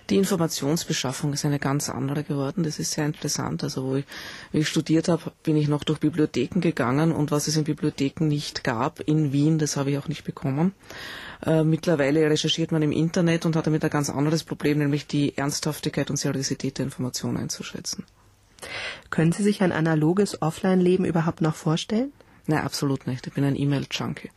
Die 0.10 0.16
Informationsbeschaffung 0.16 1.34
ist 1.34 1.46
eine 1.46 1.60
ganz 1.60 1.90
andere 1.90 2.24
geworden. 2.24 2.64
Das 2.64 2.80
ist 2.80 2.92
sehr 2.92 3.06
interessant. 3.06 3.64
Also 3.64 3.84
wo 3.84 3.96
ich, 3.96 4.06
wie 4.52 4.60
ich 4.60 4.68
studiert 4.68 5.08
habe, 5.08 5.32
bin 5.44 5.56
ich 5.56 5.68
noch 5.68 5.84
durch 5.84 6.00
Bibliotheken 6.00 6.62
gegangen 6.62 7.12
und 7.12 7.30
was 7.32 7.48
es 7.48 7.58
in 7.58 7.64
Bibliotheken 7.64 8.28
nicht 8.28 8.64
gab 8.64 9.00
in 9.02 9.32
Wien, 9.34 9.60
das 9.60 9.78
habe 9.78 9.92
ich 9.92 9.98
auch 9.98 10.08
nicht 10.08 10.24
bekommen. 10.24 10.74
Äh, 11.46 11.64
mittlerweile 11.64 12.30
recherchiert 12.30 12.72
man 12.72 12.82
im 12.82 12.92
Internet 12.92 13.46
und 13.46 13.56
hat 13.56 13.68
damit 13.68 13.84
ein 13.84 13.90
ganz 13.90 14.10
anderes 14.10 14.44
Problem, 14.44 14.80
nämlich 14.80 15.06
die 15.06 15.38
Ernsthaftigkeit 15.38 16.10
und 16.10 16.18
Seriosität 16.18 16.80
der 16.80 16.86
Information 16.86 17.38
einzuschätzen. 17.38 18.06
Können 19.10 19.32
Sie 19.32 19.44
sich 19.44 19.62
ein 19.62 19.72
analoges 19.72 20.42
Offline-Leben 20.42 21.06
überhaupt 21.06 21.42
noch 21.42 21.56
vorstellen? 21.56 22.12
Nein, 22.48 22.64
absolut 22.64 23.08
nicht. 23.08 23.28
Ich 23.28 23.34
bin 23.34 23.44
ein 23.44 23.56
E-Mail-Junkie. 23.56 24.32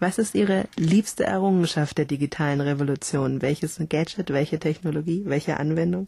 Was 0.00 0.18
ist 0.18 0.34
Ihre 0.34 0.66
liebste 0.76 1.24
Errungenschaft 1.24 1.98
der 1.98 2.04
digitalen 2.04 2.60
Revolution? 2.60 3.42
Welches 3.42 3.80
Gadget, 3.88 4.30
welche 4.30 4.58
Technologie, 4.58 5.22
welche 5.26 5.58
Anwendung? 5.58 6.06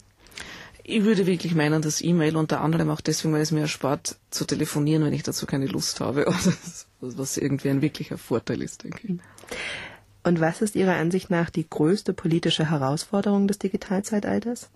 Ich 0.83 1.03
würde 1.03 1.25
wirklich 1.25 1.53
meinen, 1.53 1.81
dass 1.81 2.01
E-Mail 2.01 2.37
unter 2.37 2.61
anderem 2.61 2.89
auch 2.89 3.01
deswegen, 3.01 3.33
weil 3.33 3.41
es 3.41 3.51
mir 3.51 3.61
erspart 3.61 4.17
zu 4.29 4.45
telefonieren, 4.45 5.03
wenn 5.03 5.13
ich 5.13 5.23
dazu 5.23 5.45
keine 5.45 5.65
Lust 5.65 5.99
habe, 5.99 6.25
oder 7.01 7.17
was 7.17 7.37
irgendwie 7.37 7.69
ein 7.69 7.81
wirklicher 7.81 8.17
Vorteil 8.17 8.61
ist, 8.61 8.83
denke 8.83 8.99
ich. 9.03 9.19
Und 10.23 10.39
was 10.39 10.61
ist 10.61 10.75
Ihrer 10.75 10.95
Ansicht 10.95 11.29
nach 11.29 11.49
die 11.49 11.69
größte 11.69 12.13
politische 12.13 12.69
Herausforderung 12.69 13.47
des 13.47 13.59
Digitalzeitalters? 13.59 14.69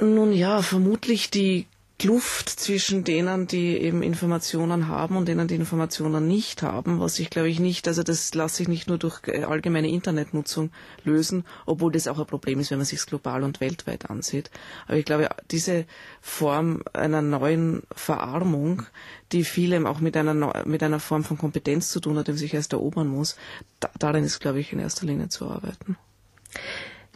Nun 0.00 0.32
ja, 0.32 0.62
vermutlich 0.62 1.30
die 1.30 1.66
Kluft 2.00 2.48
zwischen 2.48 3.04
denen, 3.04 3.46
die 3.46 3.76
eben 3.76 4.02
Informationen 4.02 4.88
haben 4.88 5.18
und 5.18 5.28
denen, 5.28 5.48
die 5.48 5.54
Informationen 5.54 6.26
nicht 6.26 6.62
haben, 6.62 6.98
was 6.98 7.18
ich 7.18 7.28
glaube 7.28 7.50
ich 7.50 7.60
nicht, 7.60 7.86
also 7.86 8.02
das 8.02 8.32
lasse 8.34 8.56
sich 8.56 8.68
nicht 8.68 8.88
nur 8.88 8.96
durch 8.96 9.20
äh, 9.26 9.44
allgemeine 9.44 9.90
Internetnutzung 9.90 10.70
lösen, 11.04 11.44
obwohl 11.66 11.92
das 11.92 12.08
auch 12.08 12.18
ein 12.18 12.24
Problem 12.24 12.58
ist, 12.58 12.70
wenn 12.70 12.78
man 12.78 12.86
sich 12.86 13.04
global 13.04 13.42
und 13.42 13.60
weltweit 13.60 14.08
ansieht. 14.08 14.50
Aber 14.86 14.96
ich 14.96 15.04
glaube, 15.04 15.28
diese 15.50 15.84
Form 16.22 16.82
einer 16.94 17.20
neuen 17.20 17.82
Verarmung, 17.92 18.84
die 19.32 19.44
vielem 19.44 19.84
auch 19.84 20.00
mit 20.00 20.16
einer, 20.16 20.64
mit 20.64 20.82
einer 20.82 21.00
Form 21.00 21.22
von 21.22 21.36
Kompetenz 21.36 21.90
zu 21.90 22.00
tun 22.00 22.16
hat, 22.16 22.28
die 22.28 22.32
man 22.32 22.38
sich 22.38 22.54
erst 22.54 22.72
erobern 22.72 23.08
muss, 23.08 23.36
da, 23.78 23.90
darin 23.98 24.24
ist, 24.24 24.40
glaube 24.40 24.58
ich, 24.60 24.72
in 24.72 24.78
erster 24.78 25.04
Linie 25.04 25.28
zu 25.28 25.50
arbeiten. 25.50 25.98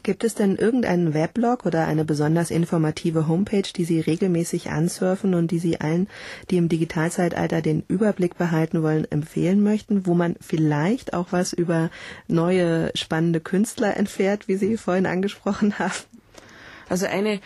Gibt 0.04 0.22
es 0.22 0.34
denn 0.34 0.56
irgendeinen 0.56 1.14
Weblog 1.14 1.64
oder 1.64 1.86
eine 1.86 2.04
besonders 2.04 2.50
informative 2.50 3.26
Homepage, 3.26 3.62
die 3.62 3.86
Sie 3.86 4.00
regelmäßig 4.00 4.68
ansurfen 4.68 5.34
und 5.34 5.50
die 5.50 5.58
Sie 5.58 5.80
allen, 5.80 6.08
die 6.50 6.58
im 6.58 6.68
Digitalzeitalter 6.68 7.62
den 7.62 7.84
Überblick 7.88 8.36
behalten 8.36 8.82
wollen, 8.82 9.10
empfehlen 9.10 9.62
möchten, 9.62 10.04
wo 10.04 10.12
man 10.12 10.36
vielleicht 10.42 11.14
auch 11.14 11.28
was 11.30 11.54
über 11.54 11.90
neue 12.28 12.90
spannende 12.94 13.40
Künstler 13.40 13.96
entfährt, 13.96 14.46
wie 14.46 14.56
Sie 14.56 14.76
vorhin 14.76 15.06
angesprochen 15.06 15.78
haben? 15.78 15.94
Also 16.90 17.06
eine 17.06 17.40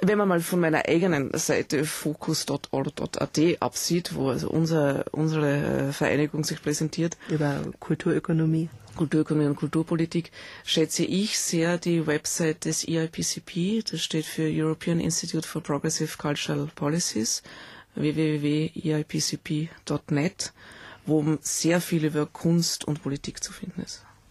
wenn 0.00 0.16
man 0.16 0.28
mal 0.28 0.38
von 0.38 0.60
meiner 0.60 0.86
eigenen 0.86 1.36
Seite 1.36 1.84
focus.org.at 1.84 3.40
absieht, 3.58 4.14
wo 4.14 4.28
also 4.28 4.48
unser, 4.48 5.06
unsere 5.10 5.92
Vereinigung 5.92 6.44
sich 6.44 6.62
präsentiert. 6.62 7.16
Über 7.28 7.62
Kulturökonomie. 7.80 8.68
Kulturökonomie 8.98 9.46
und 9.48 9.56
Kulturpolitik 9.56 10.30
schätze 10.64 11.04
ich 11.04 11.38
sehr 11.38 11.78
die 11.78 12.06
Website 12.06 12.66
des 12.66 12.86
EIPCP, 12.86 13.82
das 13.90 14.02
steht 14.02 14.26
für 14.26 14.42
European 14.50 15.00
Institute 15.00 15.48
for 15.48 15.62
Progressive 15.62 16.18
Cultural 16.18 16.68
Policies, 16.74 17.42
www.eipcp.net, 17.94 18.72
wo 21.06 21.38
sehr 21.40 21.80
viel 21.80 22.04
über 22.04 22.26
Kunst 22.26 22.84
und 22.84 23.02
Politik 23.02 23.42
zu 23.42 23.52
finden 23.52 23.80
ist. 23.82 24.04